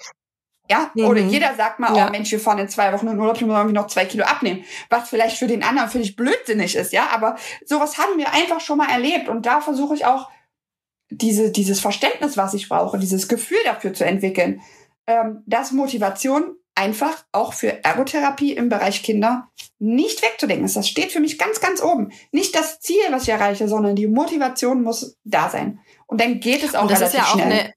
[0.71, 1.05] Ja, mhm.
[1.05, 2.09] oder jeder sagt mal, ja.
[2.09, 4.65] oh Mensch, wir fahren in zwei Wochen in Urlaub, muss irgendwie noch zwei Kilo abnehmen.
[4.91, 7.09] Was vielleicht für den anderen völlig blödsinnig ist, ja.
[7.13, 9.29] Aber sowas haben wir einfach schon mal erlebt.
[9.29, 10.31] Und da versuche ich auch
[11.11, 14.63] diese, dieses Verständnis, was ich brauche, dieses Gefühl dafür zu entwickeln,
[15.07, 20.77] ähm, dass Motivation einfach auch für Ergotherapie im Bereich Kinder nicht wegzudenken ist.
[20.77, 22.13] Das steht für mich ganz, ganz oben.
[22.31, 25.81] Nicht das Ziel, was ich erreiche, sondern die Motivation muss da sein.
[26.07, 27.53] Und dann geht es auch das relativ ist ja auch schnell.
[27.61, 27.75] Eine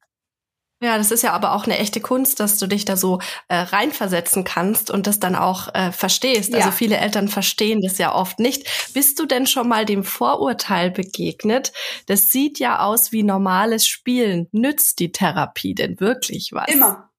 [0.81, 3.55] ja, das ist ja aber auch eine echte Kunst, dass du dich da so äh,
[3.55, 6.49] reinversetzen kannst und das dann auch äh, verstehst.
[6.49, 6.65] Also ja.
[6.65, 8.93] Also viele Eltern verstehen das ja oft nicht.
[8.93, 11.71] Bist du denn schon mal dem Vorurteil begegnet?
[12.08, 14.47] Das sieht ja aus wie normales Spielen.
[14.51, 16.67] Nützt die Therapie denn wirklich was?
[16.67, 17.10] Immer.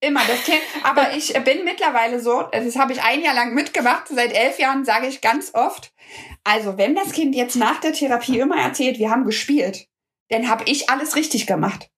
[0.00, 0.60] Immer, das Kind.
[0.82, 4.08] Aber ich bin mittlerweile so, das habe ich ein Jahr lang mitgemacht.
[4.08, 5.92] Seit elf Jahren sage ich ganz oft,
[6.44, 9.88] also wenn das Kind jetzt nach der Therapie immer erzählt, wir haben gespielt,
[10.28, 11.90] dann habe ich alles richtig gemacht.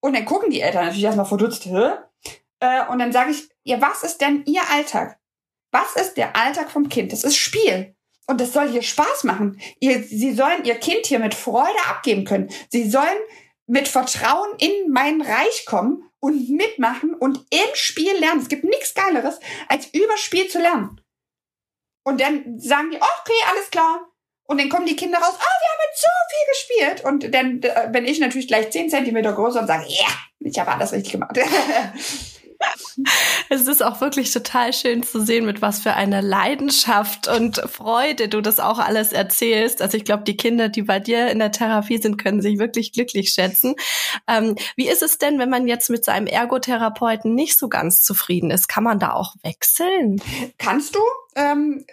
[0.00, 1.90] Und dann gucken die Eltern natürlich erstmal verdutzt, Hä?
[2.60, 5.18] Äh, und dann sage ich, ja, was ist denn ihr Alltag?
[5.72, 7.12] Was ist der Alltag vom Kind?
[7.12, 7.94] Das ist Spiel.
[8.26, 9.60] Und das soll hier Spaß machen.
[9.78, 12.50] Ihr, sie sollen ihr Kind hier mit Freude abgeben können.
[12.70, 13.18] Sie sollen
[13.66, 18.40] mit Vertrauen in mein Reich kommen und mitmachen und im Spiel lernen.
[18.40, 21.00] Es gibt nichts Geileres, als über Spiel zu lernen.
[22.04, 24.08] Und dann sagen die, okay, alles klar.
[24.44, 27.04] Und dann kommen die Kinder raus, oh, wir haben jetzt so viel gespielt.
[27.04, 30.58] Und dann äh, bin ich natürlich gleich zehn Zentimeter größer und sage, ja, yeah, ich
[30.58, 31.36] habe alles richtig gemacht.
[33.48, 38.28] Es ist auch wirklich total schön zu sehen, mit was für einer Leidenschaft und Freude
[38.28, 39.82] du das auch alles erzählst.
[39.82, 42.92] Also ich glaube, die Kinder, die bei dir in der Therapie sind, können sich wirklich
[42.92, 43.76] glücklich schätzen.
[44.26, 48.50] Ähm, wie ist es denn, wenn man jetzt mit seinem Ergotherapeuten nicht so ganz zufrieden
[48.50, 48.68] ist?
[48.68, 50.20] Kann man da auch wechseln?
[50.58, 51.00] Kannst du?
[51.36, 51.84] Ähm,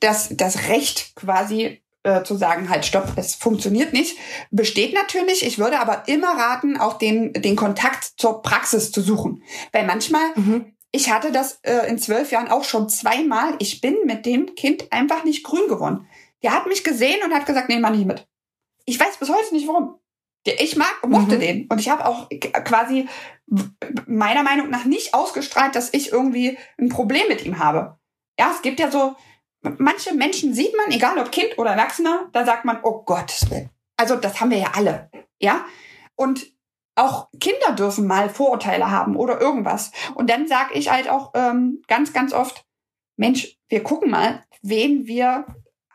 [0.00, 4.18] das, das Recht quasi äh, zu sagen, halt, stopp, es funktioniert nicht,
[4.50, 5.44] besteht natürlich.
[5.44, 9.42] Ich würde aber immer raten, auch den, den Kontakt zur Praxis zu suchen.
[9.72, 10.74] Weil manchmal, mhm.
[10.92, 14.92] ich hatte das äh, in zwölf Jahren auch schon zweimal, ich bin mit dem Kind
[14.92, 16.06] einfach nicht grün geworden.
[16.42, 18.28] Der hat mich gesehen und hat gesagt, nee, mach nicht mit.
[18.84, 19.98] Ich weiß bis heute nicht warum.
[20.46, 21.40] Ich mag, mochte mhm.
[21.40, 21.66] den.
[21.68, 22.28] Und ich habe auch
[22.64, 23.08] quasi
[24.06, 27.98] meiner Meinung nach nicht ausgestrahlt, dass ich irgendwie ein Problem mit ihm habe.
[28.38, 29.16] Ja, es gibt ja so,
[29.78, 33.32] manche Menschen sieht man, egal ob Kind oder Erwachsener, da sagt man, oh Gott,
[33.96, 35.64] also das haben wir ja alle, ja.
[36.16, 36.52] Und
[36.96, 39.90] auch Kinder dürfen mal Vorurteile haben oder irgendwas.
[40.14, 42.64] Und dann sage ich halt auch ähm, ganz, ganz oft,
[43.16, 45.46] Mensch, wir gucken mal, wen wir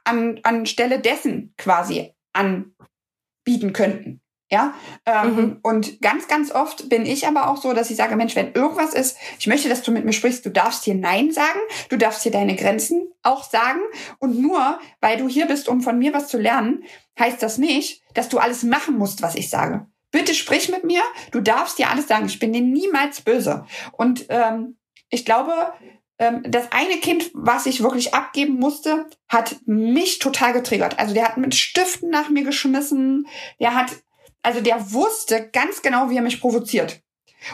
[0.04, 4.22] an, an Stelle dessen quasi anbieten könnten.
[4.52, 4.74] Ja,
[5.06, 5.60] ähm, mhm.
[5.62, 8.96] und ganz, ganz oft bin ich aber auch so, dass ich sage, Mensch, wenn irgendwas
[8.96, 11.60] ist, ich möchte, dass du mit mir sprichst, du darfst hier Nein sagen,
[11.90, 13.80] du darfst hier deine Grenzen auch sagen
[14.18, 16.84] und nur, weil du hier bist, um von mir was zu lernen,
[17.20, 19.86] heißt das nicht, dass du alles machen musst, was ich sage.
[20.10, 23.66] Bitte sprich mit mir, du darfst dir alles sagen, ich bin dir niemals böse.
[23.92, 25.54] Und ähm, ich glaube,
[26.18, 30.98] ähm, das eine Kind, was ich wirklich abgeben musste, hat mich total getriggert.
[30.98, 33.28] Also der hat mit Stiften nach mir geschmissen,
[33.60, 33.92] der hat
[34.42, 37.02] also der wusste ganz genau, wie er mich provoziert.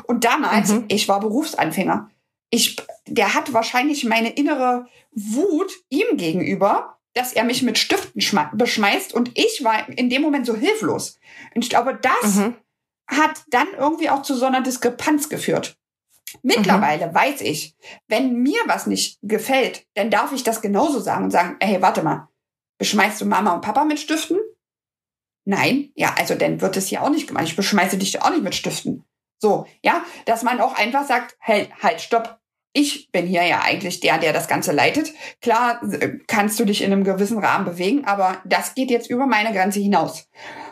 [0.03, 0.85] Und damals, mhm.
[0.87, 2.09] ich war Berufsanfänger.
[2.49, 8.21] Ich, der hat wahrscheinlich meine innere Wut ihm gegenüber, dass er mich mit Stiften
[8.53, 11.17] beschmeißt und ich war in dem Moment so hilflos.
[11.55, 12.55] Und ich glaube, das mhm.
[13.07, 15.77] hat dann irgendwie auch zu so einer Diskrepanz geführt.
[16.43, 17.15] Mittlerweile mhm.
[17.15, 17.75] weiß ich,
[18.07, 22.03] wenn mir was nicht gefällt, dann darf ich das genauso sagen und sagen, hey, warte
[22.03, 22.27] mal,
[22.77, 24.37] beschmeißt du Mama und Papa mit Stiften?
[25.45, 27.45] Nein, ja, also dann wird es ja auch nicht gemacht.
[27.45, 29.05] Ich beschmeiße dich auch nicht mit Stiften.
[29.39, 32.39] So, ja, dass man auch einfach sagt, hey, halt, stopp.
[32.73, 35.13] Ich bin hier ja eigentlich der, der das Ganze leitet.
[35.41, 39.27] Klar äh, kannst du dich in einem gewissen Rahmen bewegen, aber das geht jetzt über
[39.27, 40.27] meine Grenze hinaus.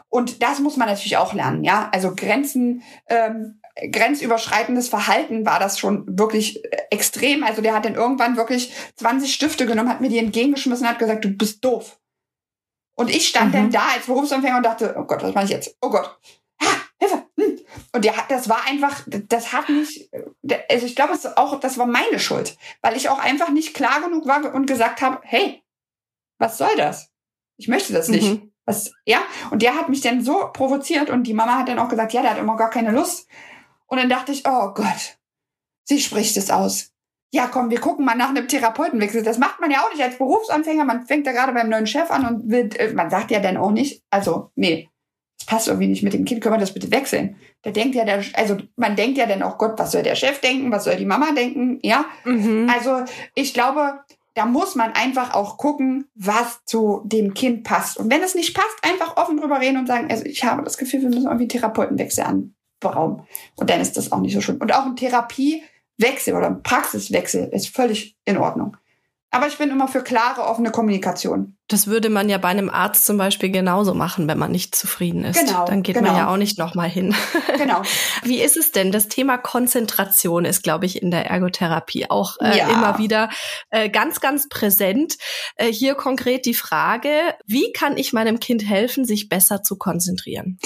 [0.10, 1.90] Und das muss man natürlich auch lernen, ja.
[1.94, 7.44] Also Grenzen, ähm, grenzüberschreitendes Verhalten war das schon wirklich äh, extrem.
[7.44, 11.24] Also der hat dann irgendwann wirklich 20 Stifte genommen, hat mir die entgegengeschmissen, hat gesagt,
[11.24, 12.00] du bist doof.
[12.96, 13.54] Und ich stand mhm.
[13.54, 15.76] dann da als Berufsanfänger und dachte, oh Gott, was mache ich jetzt?
[15.82, 16.18] Oh Gott.
[16.62, 16.68] Ha,
[17.00, 17.26] Hilfe.
[17.38, 17.60] Hm.
[17.94, 20.10] Und der, das war einfach, das hat nicht,
[20.70, 24.02] also ich glaube, es auch, das war meine Schuld, weil ich auch einfach nicht klar
[24.02, 25.64] genug war und gesagt habe, hey,
[26.40, 27.12] was soll das?
[27.58, 28.30] Ich möchte das nicht.
[28.30, 28.52] Mhm.
[28.66, 31.90] Was, ja, und der hat mich dann so provoziert und die Mama hat dann auch
[31.90, 33.28] gesagt, ja, der hat immer gar keine Lust.
[33.88, 35.18] Und dann dachte ich, oh Gott,
[35.84, 36.93] sie spricht es aus.
[37.34, 39.24] Ja komm, wir gucken mal nach einem Therapeutenwechsel.
[39.24, 40.86] Das macht man ja auch nicht als Berufsanfänger.
[40.86, 43.58] Man fängt ja gerade beim neuen Chef an und will, äh, man sagt ja dann
[43.58, 44.88] auch nicht, also nee,
[45.40, 47.38] das passt irgendwie nicht mit dem Kind, können wir das bitte wechseln?
[47.64, 50.42] Da denkt ja der, also man denkt ja dann auch, Gott, was soll der Chef
[50.42, 52.06] denken, was soll die Mama denken, ja?
[52.24, 52.72] Mhm.
[52.72, 54.02] Also ich glaube,
[54.36, 57.98] da muss man einfach auch gucken, was zu dem Kind passt.
[57.98, 60.78] Und wenn es nicht passt, einfach offen drüber reden und sagen, also ich habe das
[60.78, 63.26] Gefühl, wir müssen irgendwie Therapeutenwechsel anberaumen.
[63.56, 64.58] Und dann ist das auch nicht so schlimm.
[64.58, 64.96] Und auch ein
[65.98, 68.78] Therapiewechsel oder ein Praxiswechsel ist völlig in Ordnung.
[69.32, 71.58] Aber ich bin immer für klare, offene Kommunikation.
[71.68, 75.24] Das würde man ja bei einem Arzt zum Beispiel genauso machen, wenn man nicht zufrieden
[75.24, 75.40] ist.
[75.40, 75.66] Genau.
[75.66, 76.10] Dann geht genau.
[76.10, 77.16] man ja auch nicht nochmal hin.
[77.58, 77.82] Genau.
[78.24, 78.92] Wie ist es denn?
[78.92, 82.70] Das Thema Konzentration ist, glaube ich, in der Ergotherapie auch äh, ja.
[82.70, 83.30] immer wieder
[83.72, 85.18] äh, ganz, ganz präsent.
[85.56, 87.10] Äh, hier konkret die Frage,
[87.48, 90.60] wie kann ich meinem Kind helfen, sich besser zu konzentrieren?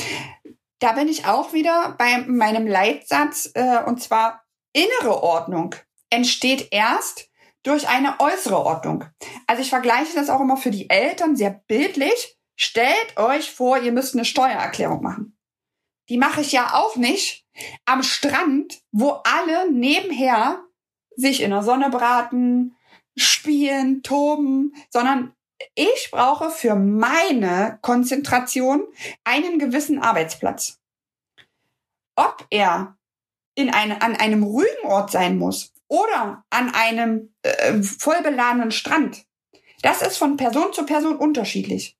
[0.80, 4.42] Da bin ich auch wieder bei meinem Leitsatz, äh, und zwar
[4.78, 5.76] innere Ordnung
[6.10, 7.30] entsteht erst,
[7.64, 9.04] durch eine äußere Ordnung.
[9.46, 12.38] Also ich vergleiche das auch immer für die Eltern sehr bildlich.
[12.56, 15.38] Stellt euch vor, ihr müsst eine Steuererklärung machen.
[16.08, 17.46] Die mache ich ja auch nicht
[17.86, 20.64] am Strand, wo alle nebenher
[21.18, 22.78] sich in der Sonne braten,
[23.18, 25.34] spielen, toben, sondern
[25.76, 28.88] ich brauche für meine Konzentration
[29.24, 30.80] einen gewissen Arbeitsplatz.
[32.16, 32.97] Ob er
[33.58, 39.26] in eine, an einem ruhigen Ort sein muss oder an einem äh, vollbeladenen Strand.
[39.82, 41.98] Das ist von Person zu Person unterschiedlich.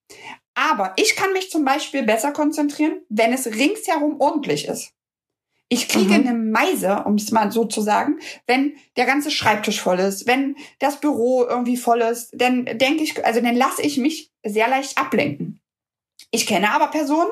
[0.54, 4.94] Aber ich kann mich zum Beispiel besser konzentrieren, wenn es ringsherum ordentlich ist.
[5.70, 6.28] Ich kriege mhm.
[6.28, 10.56] eine Meise, um es mal so zu sagen, wenn der ganze Schreibtisch voll ist, wenn
[10.80, 14.98] das Büro irgendwie voll ist, dann denke ich, also dann lasse ich mich sehr leicht
[14.98, 15.60] ablenken.
[16.32, 17.32] Ich kenne aber Personen,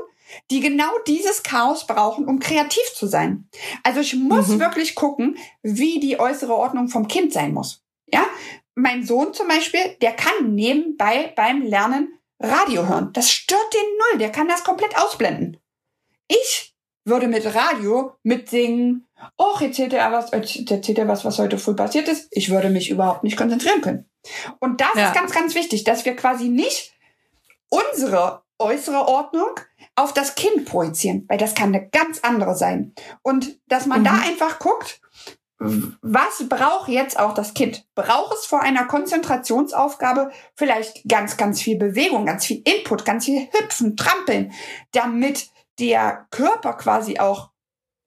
[0.52, 3.48] die genau dieses Chaos brauchen, um kreativ zu sein.
[3.84, 4.60] Also ich muss mhm.
[4.60, 7.84] wirklich gucken, wie die äußere Ordnung vom Kind sein muss.
[8.12, 8.26] Ja,
[8.76, 13.12] mein Sohn zum Beispiel, der kann nebenbei beim Lernen Radio hören.
[13.14, 14.20] Das stört den null.
[14.20, 15.58] Der kann das komplett ausblenden.
[16.28, 19.08] Ich würde mit Radio mitsingen.
[19.38, 22.28] Och, erzählt er was, erzählt er was, was heute früh passiert ist.
[22.32, 24.10] Ich würde mich überhaupt nicht konzentrieren können.
[24.60, 25.08] Und das ja.
[25.08, 26.94] ist ganz, ganz wichtig, dass wir quasi nicht
[27.70, 29.60] unsere äußere Ordnung
[29.96, 32.94] auf das Kind projizieren, weil das kann eine ganz andere sein.
[33.22, 34.06] Und dass man mhm.
[34.06, 35.00] da einfach guckt,
[35.58, 37.88] was braucht jetzt auch das Kind?
[37.96, 43.48] Braucht es vor einer Konzentrationsaufgabe vielleicht ganz, ganz viel Bewegung, ganz viel Input, ganz viel
[43.52, 44.52] Hüpfen, Trampeln,
[44.92, 45.48] damit
[45.80, 47.52] der Körper quasi auch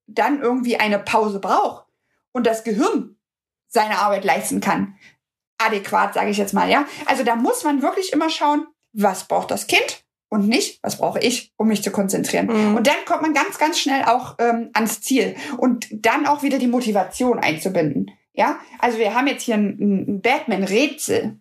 [0.07, 1.87] dann irgendwie eine Pause braucht
[2.33, 3.17] und das Gehirn
[3.67, 4.97] seine Arbeit leisten kann.
[5.59, 6.87] Adäquat, sage ich jetzt mal, ja.
[7.07, 11.19] Also da muss man wirklich immer schauen, was braucht das Kind und nicht, was brauche
[11.21, 12.47] ich, um mich zu konzentrieren.
[12.47, 12.77] Mhm.
[12.77, 16.59] Und dann kommt man ganz, ganz schnell auch ähm, ans Ziel und dann auch wieder
[16.59, 18.11] die Motivation einzubinden.
[18.33, 21.41] Ja, also wir haben jetzt hier ein, ein Batman-Rätsel.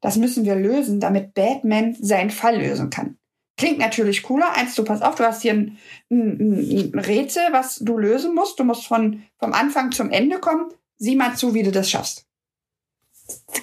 [0.00, 3.16] Das müssen wir lösen, damit Batman seinen Fall lösen kann.
[3.56, 4.52] Klingt natürlich cooler.
[4.52, 5.78] Eins, du pass auf, du hast hier ein,
[6.10, 8.58] ein, ein Rätsel, was du lösen musst.
[8.58, 10.72] Du musst von, vom Anfang zum Ende kommen.
[10.96, 12.26] Sieh mal zu, wie du das schaffst.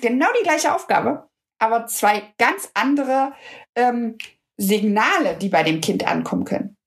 [0.02, 1.30] Genau die gleiche Aufgabe
[1.62, 3.34] aber zwei ganz andere
[3.76, 4.18] ähm,
[4.58, 6.78] Signale, die bei dem Kind ankommen können.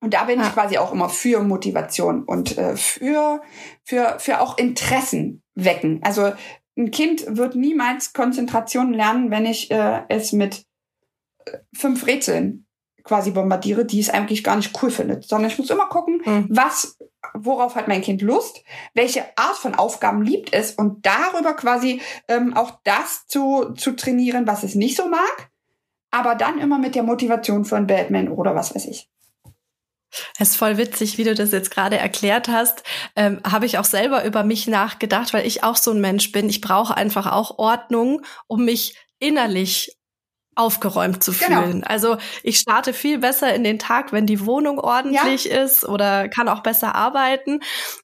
[0.00, 3.40] Und da bin ich quasi auch immer für Motivation und äh, für,
[3.84, 6.00] für, für auch Interessen wecken.
[6.02, 6.32] Also
[6.76, 10.64] ein Kind wird niemals Konzentration lernen, wenn ich äh, es mit
[11.44, 12.66] äh, fünf Rätseln
[13.04, 16.46] quasi bombardiere, die es eigentlich gar nicht cool findet, sondern ich muss immer gucken, mhm.
[16.50, 16.98] was,
[17.34, 18.64] worauf hat mein Kind Lust,
[18.94, 24.46] welche Art von Aufgaben liebt es und darüber quasi ähm, auch das zu, zu trainieren,
[24.46, 25.51] was es nicht so mag,
[26.12, 29.08] aber dann immer mit der Motivation von Batman oder was weiß ich.
[30.38, 32.82] Es ist voll witzig, wie du das jetzt gerade erklärt hast.
[33.16, 36.48] Ähm, Habe ich auch selber über mich nachgedacht, weil ich auch so ein Mensch bin.
[36.50, 39.96] Ich brauche einfach auch Ordnung, um mich innerlich
[40.54, 41.62] aufgeräumt zu genau.
[41.62, 41.80] fühlen.
[41.80, 41.86] Genau.
[41.86, 45.62] Also ich starte viel besser in den Tag, wenn die Wohnung ordentlich ja.
[45.62, 47.60] ist oder kann auch besser arbeiten.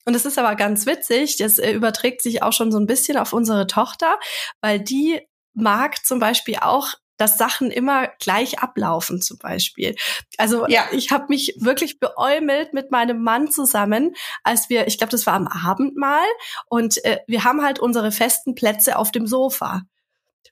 [0.07, 3.19] Und es ist aber ganz witzig, das äh, überträgt sich auch schon so ein bisschen
[3.19, 4.19] auf unsere Tochter,
[4.63, 5.21] weil die
[5.53, 9.95] mag zum Beispiel auch dass Sachen immer gleich ablaufen zum Beispiel.
[10.39, 10.87] Also ja.
[10.93, 15.35] ich habe mich wirklich beäumelt mit meinem Mann zusammen, als wir, ich glaube, das war
[15.35, 16.25] am Abend mal,
[16.67, 19.83] und äh, wir haben halt unsere festen Plätze auf dem Sofa.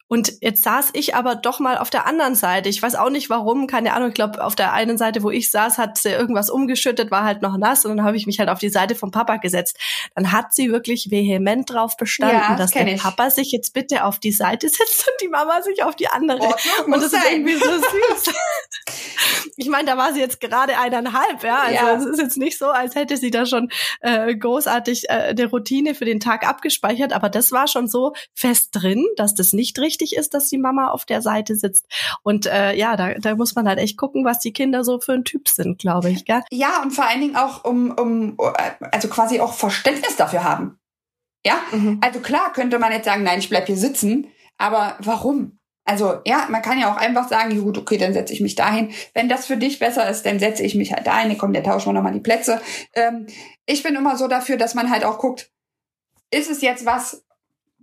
[0.09, 2.69] Und jetzt saß ich aber doch mal auf der anderen Seite.
[2.69, 4.09] Ich weiß auch nicht warum, keine Ahnung.
[4.09, 7.43] Ich glaube, auf der einen Seite, wo ich saß, hat sie irgendwas umgeschüttet, war halt
[7.43, 9.79] noch nass und dann habe ich mich halt auf die Seite vom Papa gesetzt.
[10.15, 13.03] Dann hat sie wirklich vehement drauf bestanden, ja, das dass der ich.
[13.03, 16.41] Papa sich jetzt bitte auf die Seite setzt und die Mama sich auf die andere.
[16.41, 17.23] Ordnung und das sein.
[17.23, 18.35] ist irgendwie so süß.
[19.57, 21.63] ich meine, da war sie jetzt gerade eineinhalb, ja.
[21.63, 21.95] Also ja.
[21.97, 23.71] es ist jetzt nicht so, als hätte sie da schon
[24.03, 28.71] äh, großartig äh, eine Routine für den Tag abgespeichert, aber das war schon so fest
[28.73, 31.87] drin, dass das nicht richtig ist, dass die Mama auf der Seite sitzt.
[32.23, 35.13] Und äh, ja, da, da muss man halt echt gucken, was die Kinder so für
[35.13, 36.25] ein Typ sind, glaube ich.
[36.25, 36.43] Gell?
[36.51, 38.39] Ja, und vor allen Dingen auch um, um
[38.93, 40.79] also quasi auch Verständnis dafür haben.
[41.45, 41.99] Ja, mhm.
[42.01, 44.27] also klar könnte man jetzt sagen, nein, ich bleib hier sitzen,
[44.59, 45.59] aber warum?
[45.85, 48.91] Also ja, man kann ja auch einfach sagen, gut, okay, dann setze ich mich dahin.
[49.15, 51.39] Wenn das für dich besser ist, dann setze ich mich halt dahin.
[51.39, 52.61] Komm, der tauschen wir nochmal die Plätze.
[52.95, 53.27] Ähm,
[53.67, 55.53] ich bin immer so dafür, dass man halt auch guckt,
[56.33, 57.25] ist es jetzt was,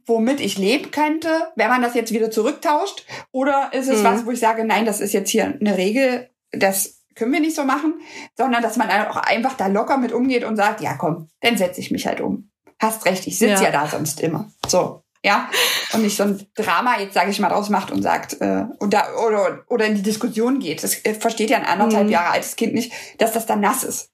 [0.06, 3.06] womit ich leben könnte, wenn man das jetzt wieder zurücktauscht?
[3.32, 4.04] Oder ist es mhm.
[4.06, 7.56] was, wo ich sage, nein, das ist jetzt hier eine Regel, das können wir nicht
[7.56, 7.94] so machen,
[8.36, 11.80] sondern dass man auch einfach da locker mit umgeht und sagt, ja komm, dann setze
[11.80, 12.50] ich mich halt um.
[12.80, 13.70] Hast recht, ich sitze ja.
[13.70, 14.52] ja da sonst immer.
[14.68, 15.50] So ja,
[15.94, 18.94] und nicht so ein Drama jetzt sage ich mal draus macht und sagt äh, und
[18.94, 20.84] da oder oder in die Diskussion geht.
[20.84, 22.12] Das äh, versteht ja ein anderthalb mhm.
[22.12, 24.12] Jahre altes Kind nicht, dass das dann nass ist.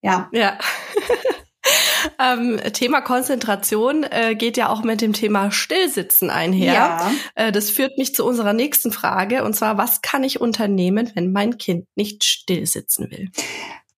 [0.00, 0.28] Ja.
[0.32, 0.58] Ja.
[2.18, 6.74] ähm, Thema Konzentration äh, geht ja auch mit dem Thema Stillsitzen einher.
[6.74, 7.12] Ja.
[7.34, 11.32] Äh, das führt mich zu unserer nächsten Frage und zwar, was kann ich unternehmen, wenn
[11.32, 13.30] mein Kind nicht stillsitzen will?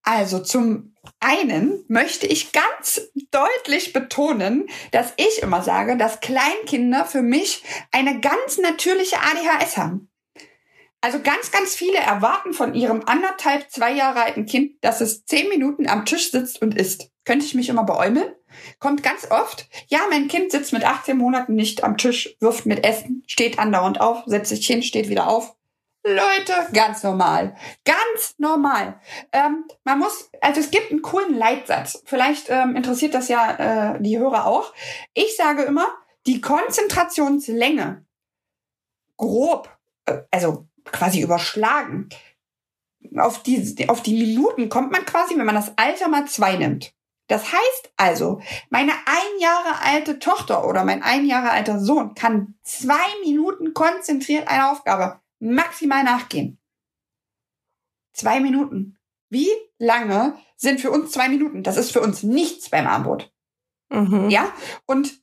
[0.02, 3.00] Also zum einen möchte ich ganz
[3.32, 10.08] deutlich betonen, dass ich immer sage, dass Kleinkinder für mich eine ganz natürliche ADHS haben.
[11.00, 15.48] Also ganz, ganz viele erwarten von ihrem anderthalb, zwei Jahre alten Kind, dass es zehn
[15.48, 17.10] Minuten am Tisch sitzt und isst.
[17.26, 18.32] Könnte ich mich immer beäumeln?
[18.78, 19.68] Kommt ganz oft.
[19.88, 24.00] Ja, mein Kind sitzt mit 18 Monaten nicht am Tisch, wirft mit Essen, steht andauernd
[24.00, 25.54] auf, setzt sich hin, steht wieder auf.
[26.04, 27.56] Leute, ganz normal.
[27.84, 29.00] Ganz normal.
[29.32, 32.00] Ähm, man muss, also es gibt einen coolen Leitsatz.
[32.06, 34.72] Vielleicht ähm, interessiert das ja äh, die Hörer auch.
[35.12, 35.88] Ich sage immer,
[36.26, 38.06] die Konzentrationslänge
[39.16, 39.68] grob,
[40.04, 42.08] äh, also quasi überschlagen,
[43.16, 46.95] auf die, auf die Minuten kommt man quasi, wenn man das Alter mal zwei nimmt.
[47.28, 52.54] Das heißt also, meine ein Jahre alte Tochter oder mein ein Jahre alter Sohn kann
[52.62, 56.58] zwei Minuten konzentriert eine Aufgabe maximal nachgehen.
[58.12, 58.96] Zwei Minuten.
[59.28, 61.62] Wie lange sind für uns zwei Minuten?
[61.62, 63.32] Das ist für uns nichts beim Armbrot.
[63.88, 64.30] Mhm.
[64.30, 64.52] Ja?
[64.86, 65.20] Und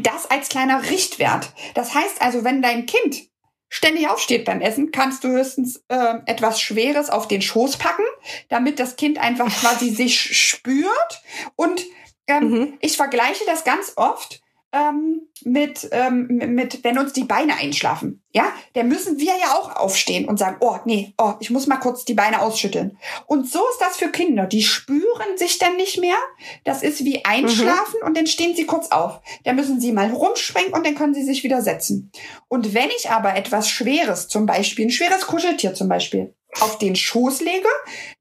[0.00, 1.52] das als kleiner Richtwert.
[1.74, 3.28] Das heißt also, wenn dein Kind
[3.68, 8.04] ständig aufsteht beim Essen, kannst du höchstens äh, etwas Schweres auf den Schoß packen,
[8.48, 11.22] damit das Kind einfach quasi sich spürt.
[11.56, 11.84] Und
[12.26, 12.78] ähm, mhm.
[12.80, 14.43] ich vergleiche das ganz oft
[14.74, 18.22] ähm, mit, ähm, mit, wenn uns die Beine einschlafen.
[18.32, 21.76] Ja, dann müssen wir ja auch aufstehen und sagen, oh, nee, oh, ich muss mal
[21.76, 22.98] kurz die Beine ausschütteln.
[23.26, 24.46] Und so ist das für Kinder.
[24.46, 26.16] Die spüren sich dann nicht mehr.
[26.64, 28.08] Das ist wie einschlafen mhm.
[28.08, 29.20] und dann stehen sie kurz auf.
[29.44, 32.10] Dann müssen sie mal rumspringen und dann können sie sich wieder setzen.
[32.48, 36.96] Und wenn ich aber etwas Schweres, zum Beispiel ein schweres Kuscheltier zum Beispiel, auf den
[36.96, 37.68] Schoß lege,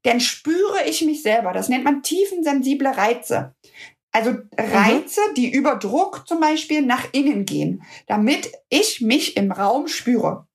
[0.03, 1.53] dann spüre ich mich selber.
[1.53, 3.53] Das nennt man tiefensensible Reize.
[4.13, 5.33] Also Reize, mhm.
[5.35, 10.47] die über Druck zum Beispiel nach innen gehen, damit ich mich im Raum spüre.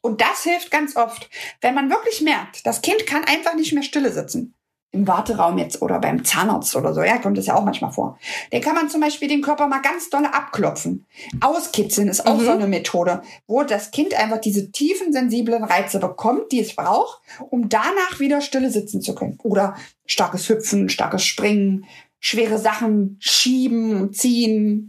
[0.00, 1.28] Und das hilft ganz oft,
[1.60, 4.54] wenn man wirklich merkt, das Kind kann einfach nicht mehr stille sitzen.
[4.94, 8.18] Im Warteraum jetzt oder beim Zahnarzt oder so, ja, kommt das ja auch manchmal vor.
[8.50, 11.06] Dann kann man zum Beispiel den Körper mal ganz dolle abklopfen.
[11.40, 12.44] Auskitzeln ist auch mhm.
[12.44, 17.22] so eine Methode, wo das Kind einfach diese tiefen, sensiblen Reize bekommt, die es braucht,
[17.48, 19.38] um danach wieder stille sitzen zu können.
[19.42, 21.86] Oder starkes Hüpfen, starkes Springen,
[22.22, 24.88] schwere Sachen schieben, ziehen,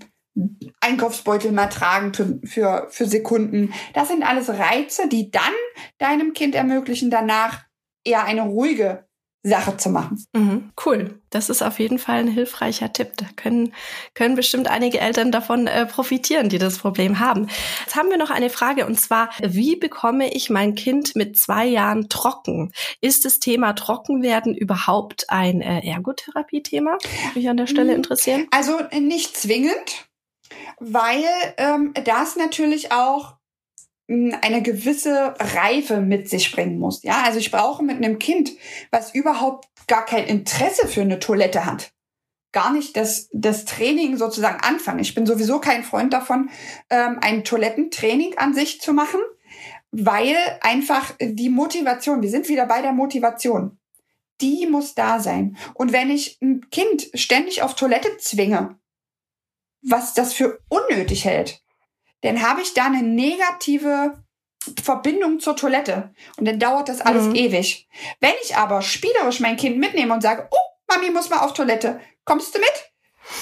[0.80, 3.74] Einkaufsbeutel mal tragen für, für, für Sekunden.
[3.94, 5.54] Das sind alles Reize, die dann
[6.00, 7.64] deinem Kind ermöglichen, danach
[8.04, 9.08] eher eine ruhige
[9.46, 10.26] Sache zu machen.
[10.34, 11.20] Mhm, cool.
[11.30, 13.12] Das ist auf jeden Fall ein hilfreicher Tipp.
[13.18, 13.74] Da können,
[14.14, 17.50] können bestimmt einige Eltern davon äh, profitieren, die das Problem haben.
[17.82, 21.66] Jetzt haben wir noch eine Frage und zwar, wie bekomme ich mein Kind mit zwei
[21.66, 22.72] Jahren trocken?
[23.02, 26.92] Ist das Thema Trockenwerden überhaupt ein äh, Ergotherapie-Thema?
[26.92, 27.98] Würde mich an der Stelle mhm.
[27.98, 28.48] interessieren.
[28.52, 30.08] Also nicht zwingend,
[30.80, 31.26] weil
[31.58, 33.36] ähm, das natürlich auch
[34.42, 37.04] eine gewisse Reife mit sich bringen muss.
[37.04, 38.52] Ja, also ich brauche mit einem Kind,
[38.92, 41.92] was überhaupt gar kein Interesse für eine Toilette hat,
[42.52, 45.00] gar nicht das, das Training sozusagen anfangen.
[45.00, 46.50] Ich bin sowieso kein Freund davon,
[46.90, 49.20] ähm, ein Toilettentraining an sich zu machen,
[49.92, 53.80] weil einfach die Motivation, wir sind wieder bei der Motivation,
[54.42, 55.58] die muss da sein.
[55.74, 58.78] Und wenn ich ein Kind ständig auf Toilette zwinge,
[59.82, 61.63] was das für unnötig hält,
[62.24, 64.24] dann habe ich da eine negative
[64.82, 66.14] Verbindung zur Toilette.
[66.38, 67.36] Und dann dauert das alles mhm.
[67.36, 67.88] ewig.
[68.20, 70.58] Wenn ich aber spielerisch mein Kind mitnehme und sage, oh,
[70.88, 72.94] Mami muss mal auf Toilette, kommst du mit?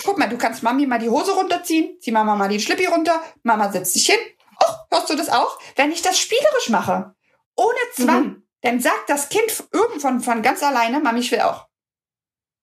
[0.04, 3.22] Guck mal, du kannst Mami mal die Hose runterziehen, zieh Mama mal die Schlippi runter,
[3.44, 4.20] Mama setzt sich hin.
[4.60, 5.60] Oh, hörst du das auch?
[5.76, 7.16] Wenn ich das spielerisch mache,
[7.56, 8.48] ohne Zwang, mhm.
[8.62, 11.68] dann sagt das Kind irgendwann von ganz alleine, Mami, ich will auch.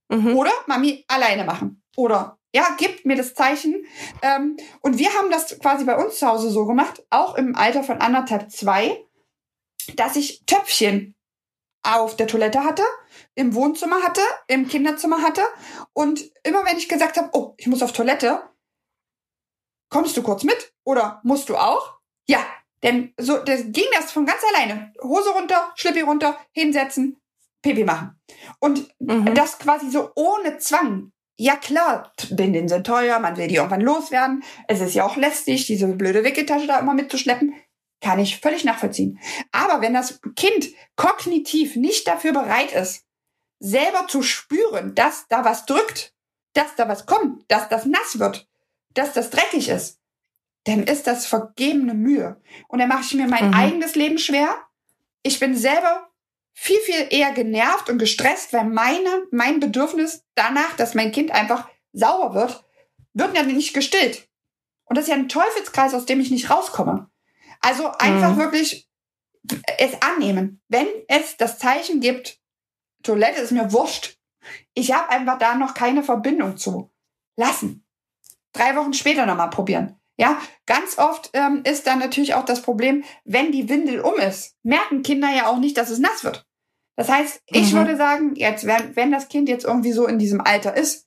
[0.09, 0.37] Mhm.
[0.37, 1.83] Oder Mami alleine machen.
[1.97, 3.87] Oder ja, gibt mir das Zeichen.
[4.21, 7.85] Ähm, und wir haben das quasi bei uns zu Hause so gemacht, auch im Alter
[7.85, 9.07] von anderthalb, zwei,
[9.95, 11.15] dass ich Töpfchen
[11.85, 12.83] auf der Toilette hatte,
[13.37, 15.43] im Wohnzimmer hatte, im Kinderzimmer hatte.
[15.93, 18.43] Und immer wenn ich gesagt habe, oh, ich muss auf Toilette,
[19.89, 20.75] kommst du kurz mit?
[20.85, 21.95] Oder musst du auch?
[22.27, 22.45] Ja,
[22.83, 24.93] denn so das ging das von ganz alleine.
[25.01, 27.21] Hose runter, Schlippi runter, hinsetzen,
[27.63, 28.21] Pipi machen.
[28.59, 29.33] Und Mhm.
[29.35, 31.13] das quasi so ohne Zwang.
[31.41, 34.43] Ja klar, Binden sind teuer, man will die irgendwann loswerden.
[34.67, 37.55] Es ist ja auch lästig, diese blöde Wickeltasche da immer mitzuschleppen.
[38.01, 39.21] Kann ich völlig nachvollziehen.
[39.53, 43.05] Aber wenn das Kind kognitiv nicht dafür bereit ist,
[43.61, 46.13] selber zu spüren, dass da was drückt,
[46.55, 48.49] dass da was kommt, dass das nass wird,
[48.95, 50.01] dass das dreckig ist,
[50.65, 52.41] dann ist das vergebene Mühe.
[52.67, 53.55] Und dann mache ich mir mein Mhm.
[53.55, 54.57] eigenes Leben schwer.
[55.23, 56.08] Ich bin selber
[56.61, 61.69] viel, viel eher genervt und gestresst, weil meine, mein Bedürfnis danach, dass mein Kind einfach
[61.93, 62.65] sauber wird,
[63.15, 64.29] wird ja nicht gestillt.
[64.85, 67.11] Und das ist ja ein Teufelskreis, aus dem ich nicht rauskomme.
[67.61, 68.39] Also einfach Mhm.
[68.39, 68.89] wirklich
[69.79, 70.61] es annehmen.
[70.69, 72.41] Wenn es das Zeichen gibt,
[73.05, 74.19] Toilette ist mir wurscht.
[74.75, 76.91] Ich habe einfach da noch keine Verbindung zu.
[77.37, 77.87] Lassen.
[78.53, 79.95] Drei Wochen später nochmal probieren.
[80.17, 84.57] Ja, ganz oft ähm, ist dann natürlich auch das Problem, wenn die Windel um ist,
[84.65, 86.48] merken Kinder ja auch nicht, dass es nass wird.
[86.99, 87.77] Das heißt, ich Mhm.
[87.77, 91.07] würde sagen, jetzt, wenn, wenn das Kind jetzt irgendwie so in diesem Alter ist,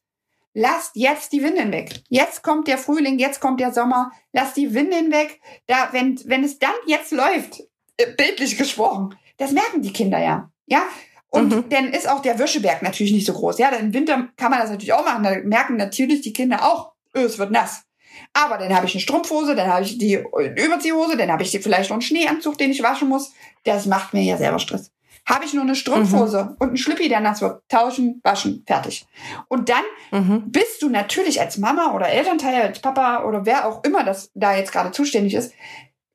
[0.53, 2.01] lasst jetzt die Windeln weg.
[2.07, 5.41] Jetzt kommt der Frühling, jetzt kommt der Sommer, lasst die Windeln weg.
[5.67, 7.63] Da, wenn, wenn es dann jetzt läuft,
[7.97, 10.49] äh, bildlich gesprochen, das merken die Kinder ja.
[10.65, 10.83] Ja,
[11.29, 11.69] und Mhm.
[11.69, 13.57] dann ist auch der Wäscheberg natürlich nicht so groß.
[13.57, 15.23] Ja, im Winter kann man das natürlich auch machen.
[15.23, 17.83] Da merken natürlich die Kinder auch, öh, es wird nass.
[18.31, 21.51] Aber dann habe ich eine Strumpfhose, dann habe ich die äh, Überziehhose, dann habe ich
[21.61, 23.33] vielleicht noch einen Schneeanzug, den ich waschen muss.
[23.65, 24.89] Das macht mir ja selber Stress.
[25.27, 29.05] Habe ich nur eine Strumpfhose und einen Schlüppi, der nass wird, tauschen, waschen, fertig.
[29.47, 30.51] Und dann Mhm.
[30.51, 34.55] bist du natürlich als Mama oder Elternteil, als Papa oder wer auch immer das da
[34.55, 35.53] jetzt gerade zuständig ist,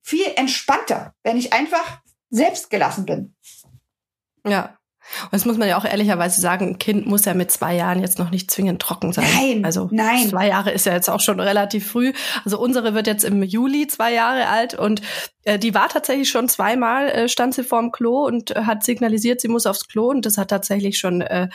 [0.02, 2.00] viel entspannter, wenn ich einfach
[2.30, 3.34] selbst gelassen bin.
[4.46, 4.76] Ja.
[5.22, 8.00] Und das muss man ja auch ehrlicherweise sagen, ein Kind muss ja mit zwei Jahren
[8.00, 9.24] jetzt noch nicht zwingend trocken sein.
[9.36, 10.28] Nein, also nein.
[10.28, 12.12] zwei Jahre ist ja jetzt auch schon relativ früh.
[12.44, 15.00] Also unsere wird jetzt im Juli zwei Jahre alt und
[15.46, 19.48] die war tatsächlich schon zweimal, äh, stand sie vorm Klo und äh, hat signalisiert, sie
[19.48, 21.48] muss aufs Klo und das hat tatsächlich schon äh,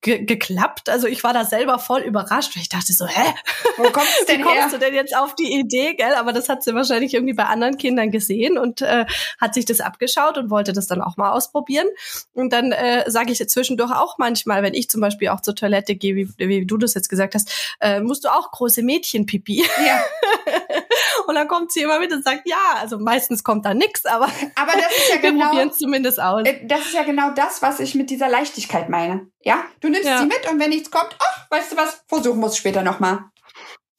[0.00, 0.88] ge geklappt.
[0.88, 3.34] Also ich war da selber voll überrascht, weil ich dachte so, hä?
[3.76, 4.68] Wo kommt es Wie denn kommst her?
[4.70, 6.14] du denn jetzt auf die Idee, gell?
[6.14, 9.06] Aber das hat sie wahrscheinlich irgendwie bei anderen Kindern gesehen und äh,
[9.40, 11.86] hat sich das abgeschaut und wollte das dann auch mal ausprobieren.
[12.34, 15.94] Und dann äh, sage ich zwischendurch auch manchmal, wenn ich zum Beispiel auch zur Toilette
[15.94, 19.64] gehe, wie, wie du das jetzt gesagt hast, äh, musst du auch große Mädchenpipi.
[19.84, 20.04] Ja,
[21.26, 24.26] Und dann kommt sie immer mit und sagt, ja, also meistens kommt da nix, aber
[24.54, 26.42] aber das ist ja wir genau, probieren es zumindest aus.
[26.46, 29.26] äh, das ist ja genau das, was ich mit dieser Leichtigkeit meine.
[29.42, 30.18] Ja, du nimmst Ja.
[30.18, 33.20] sie mit und wenn nichts kommt, ach, weißt du was, versuchen wir es später nochmal.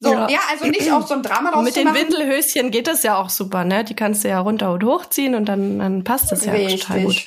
[0.00, 0.28] So, ja.
[0.30, 0.38] Ja.
[0.48, 1.92] also nicht auch so ein Drama draus mit den.
[1.92, 3.82] Windelhöschen geht das ja auch super, ne?
[3.82, 7.24] Die kannst du ja runter und hochziehen und dann, dann passt das ja total gut.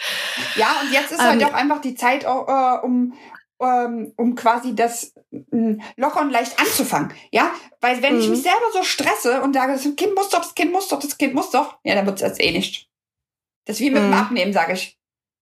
[0.56, 3.14] Ja, und jetzt ist halt Ähm, auch einfach die Zeit, äh, um,
[3.62, 7.14] ähm, um quasi das mh, locker und leicht anzufangen.
[7.32, 8.32] Ja, weil wenn ich Mhm.
[8.32, 11.18] mich selber so stresse und sage, das Kind muss doch, das Kind muss doch, das
[11.18, 12.88] Kind muss doch, ja, dann wird es eh nicht.
[13.66, 14.12] Das ist wie mit Mhm.
[14.12, 14.98] dem Abnehmen, sage ich.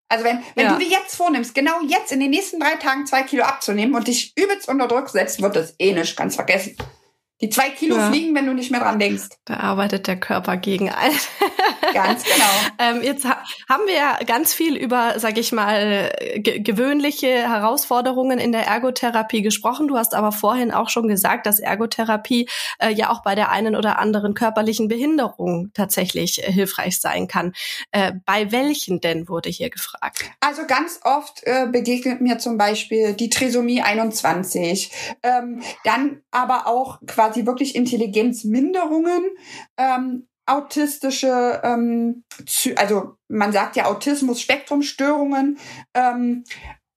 [0.10, 0.74] Also wenn, wenn Ja.
[0.74, 4.08] du dir jetzt vornimmst, genau jetzt in den nächsten drei Tagen zwei Kilo abzunehmen und
[4.08, 6.76] dich übelst unter Druck setzt, wird das eh nicht, ganz vergessen.
[7.42, 8.10] Die zwei Kilo Ja.
[8.10, 9.30] fliegen, wenn du nicht mehr dran denkst.
[9.46, 11.12] Da arbeitet der Körper gegen ein.
[11.94, 12.46] Ganz genau.
[12.78, 18.38] Ähm, jetzt ha haben wir ja ganz viel über, sag ich mal, ge gewöhnliche Herausforderungen
[18.40, 19.88] in der Ergotherapie gesprochen.
[19.88, 22.48] Du hast aber vorhin auch schon gesagt, dass Ergotherapie
[22.80, 27.54] äh, ja auch bei der einen oder anderen körperlichen Behinderung tatsächlich äh, hilfreich sein kann.
[27.92, 30.26] Äh, bei welchen denn wurde hier gefragt?
[30.42, 34.92] Also ganz oft äh, begegnet mir zum Beispiel die Trisomie 21,
[35.24, 39.30] ähm, dann aber auch quasi wirklich Intelligenzminderungen,
[39.78, 42.24] ähm, autistische, ähm,
[42.76, 45.60] also man sagt ja Autismus, Spektrumstörungen,
[45.94, 46.44] ähm,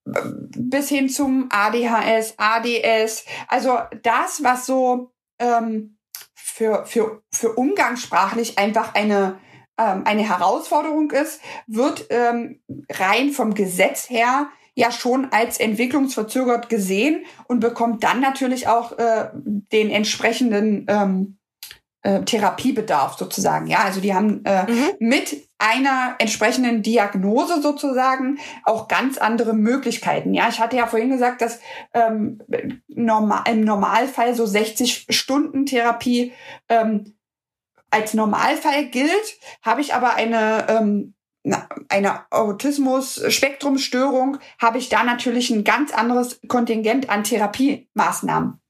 [0.05, 5.99] bis hin zum ADHS, ADS, also das, was so ähm,
[6.35, 9.39] für, für, für umgangssprachlich einfach eine
[9.79, 17.25] ähm, eine Herausforderung ist, wird ähm, rein vom Gesetz her ja schon als entwicklungsverzögert gesehen
[17.47, 21.39] und bekommt dann natürlich auch äh, den entsprechenden ähm,
[22.03, 23.67] äh, Therapiebedarf sozusagen.
[23.67, 24.91] Ja, also die haben äh, Mhm.
[24.99, 30.35] mit einer entsprechenden Diagnose sozusagen auch ganz andere Möglichkeiten.
[30.35, 31.61] Ja, ich hatte ja vorhin gesagt, dass
[31.95, 32.41] ähm,
[32.89, 36.33] normal, im Normalfall so 60 Stunden Therapie
[36.69, 37.15] ähm,
[37.91, 41.15] als Normalfall gilt, habe ich aber eine ähm,
[41.89, 48.61] einer Autismus-Spektrumstörung habe ich da natürlich ein ganz anderes Kontingent an Therapiemaßnahmen.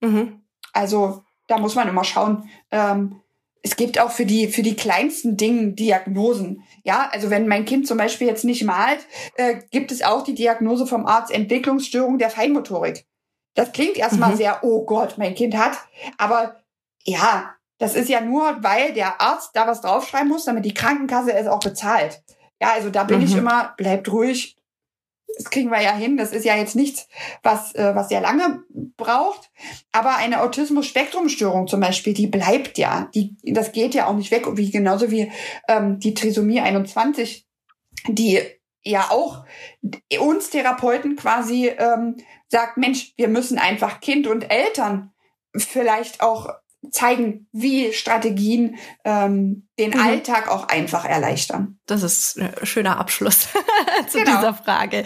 [0.00, 0.42] Mhm.
[0.72, 2.48] Also da muss man immer schauen.
[2.70, 3.20] Ähm,
[3.62, 6.62] es gibt auch für die für die kleinsten Dingen Diagnosen.
[6.84, 9.00] Ja, also wenn mein Kind zum Beispiel jetzt nicht malt,
[9.34, 13.04] äh, gibt es auch die Diagnose vom Arzt Entwicklungsstörung der Feinmotorik.
[13.54, 14.36] Das klingt erstmal mhm.
[14.36, 15.76] sehr, oh Gott, mein Kind hat,
[16.16, 16.60] aber
[17.04, 21.32] ja, das ist ja nur, weil der Arzt da was draufschreiben muss, damit die Krankenkasse
[21.32, 22.22] es auch bezahlt.
[22.60, 23.24] Ja, also da bin mhm.
[23.24, 24.56] ich immer, bleibt ruhig,
[25.36, 26.18] das kriegen wir ja hin.
[26.18, 27.08] Das ist ja jetzt nichts,
[27.42, 28.62] was, äh, was sehr lange
[28.96, 29.50] braucht.
[29.92, 33.08] Aber eine Autismus-Spektrum-Störung zum Beispiel, die bleibt ja.
[33.14, 34.44] Die, das geht ja auch nicht weg.
[34.52, 35.32] Wie, genauso wie
[35.66, 37.46] ähm, die Trisomie 21,
[38.08, 38.40] die
[38.82, 39.44] ja auch
[40.18, 42.16] uns Therapeuten quasi ähm,
[42.48, 45.12] sagt, Mensch, wir müssen einfach Kind und Eltern
[45.56, 46.50] vielleicht auch
[46.90, 50.00] zeigen, wie Strategien ähm, den mhm.
[50.00, 51.78] Alltag auch einfach erleichtern.
[51.86, 53.48] Das ist ein schöner Abschluss
[54.08, 54.36] zu genau.
[54.36, 55.04] dieser Frage,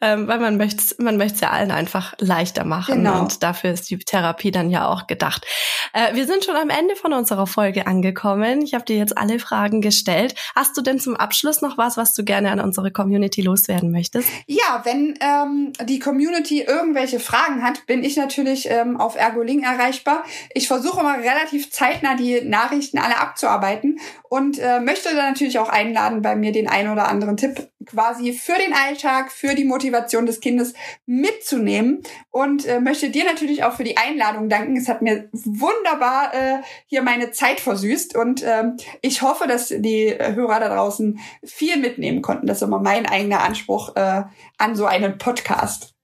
[0.00, 3.20] ähm, weil man möchte man möchte es ja allen einfach leichter machen genau.
[3.20, 5.46] und dafür ist die Therapie dann ja auch gedacht.
[5.92, 8.62] Äh, wir sind schon am Ende von unserer Folge angekommen.
[8.62, 10.34] Ich habe dir jetzt alle Fragen gestellt.
[10.54, 14.28] Hast du denn zum Abschluss noch was, was du gerne an unsere Community loswerden möchtest?
[14.46, 20.24] Ja, wenn ähm, die Community irgendwelche Fragen hat, bin ich natürlich ähm, auf Ergoling erreichbar.
[20.54, 23.98] Ich versuche mal relativ zeitnah die Nachrichten alle abzuarbeiten
[24.28, 28.32] und äh, möchte dann natürlich auch einladen, bei mir den ein oder anderen Tipp quasi
[28.32, 30.74] für den Alltag, für die Motivation des Kindes
[31.06, 34.76] mitzunehmen und äh, möchte dir natürlich auch für die Einladung danken.
[34.76, 40.14] Es hat mir wunderbar äh, hier meine Zeit versüßt und ähm, ich hoffe, dass die
[40.18, 42.46] Hörer da draußen viel mitnehmen konnten.
[42.46, 44.22] Das ist immer mein eigener Anspruch äh,
[44.58, 45.95] an so einen Podcast.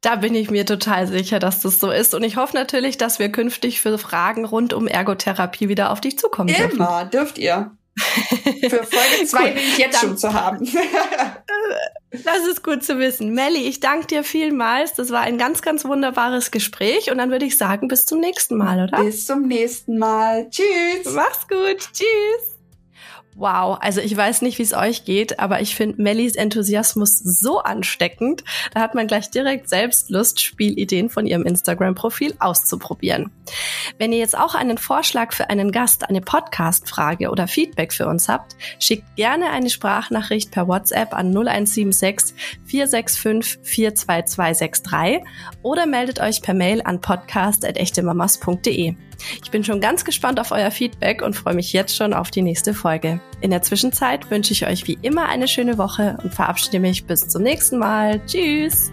[0.00, 2.14] Da bin ich mir total sicher, dass das so ist.
[2.14, 6.18] Und ich hoffe natürlich, dass wir künftig für Fragen rund um Ergotherapie wieder auf dich
[6.18, 6.76] zukommen Immer dürfen.
[6.76, 7.76] Immer, dürft ihr.
[7.98, 10.64] Für Folge 2 bin ich jetzt schon zu haben.
[12.10, 13.32] das ist gut zu wissen.
[13.32, 14.94] Melli, ich danke dir vielmals.
[14.94, 17.10] Das war ein ganz, ganz wunderbares Gespräch.
[17.10, 19.02] Und dann würde ich sagen, bis zum nächsten Mal, oder?
[19.04, 20.48] Bis zum nächsten Mal.
[20.50, 21.12] Tschüss.
[21.12, 21.78] Mach's gut.
[21.92, 22.51] Tschüss.
[23.34, 27.60] Wow, also ich weiß nicht, wie es euch geht, aber ich finde Mellies Enthusiasmus so
[27.60, 28.44] ansteckend.
[28.74, 33.30] Da hat man gleich direkt selbst Lust, Spielideen von ihrem Instagram-Profil auszuprobieren.
[33.96, 38.28] Wenn ihr jetzt auch einen Vorschlag für einen Gast, eine Podcast-Frage oder Feedback für uns
[38.28, 45.22] habt, schickt gerne eine Sprachnachricht per WhatsApp an 0176 465 42263
[45.62, 48.94] oder meldet euch per Mail an podcast.echtemamas.de.
[49.42, 52.42] Ich bin schon ganz gespannt auf euer Feedback und freue mich jetzt schon auf die
[52.42, 53.20] nächste Folge.
[53.40, 57.28] In der Zwischenzeit wünsche ich euch wie immer eine schöne Woche und verabschiede mich bis
[57.28, 58.20] zum nächsten Mal.
[58.26, 58.92] Tschüss!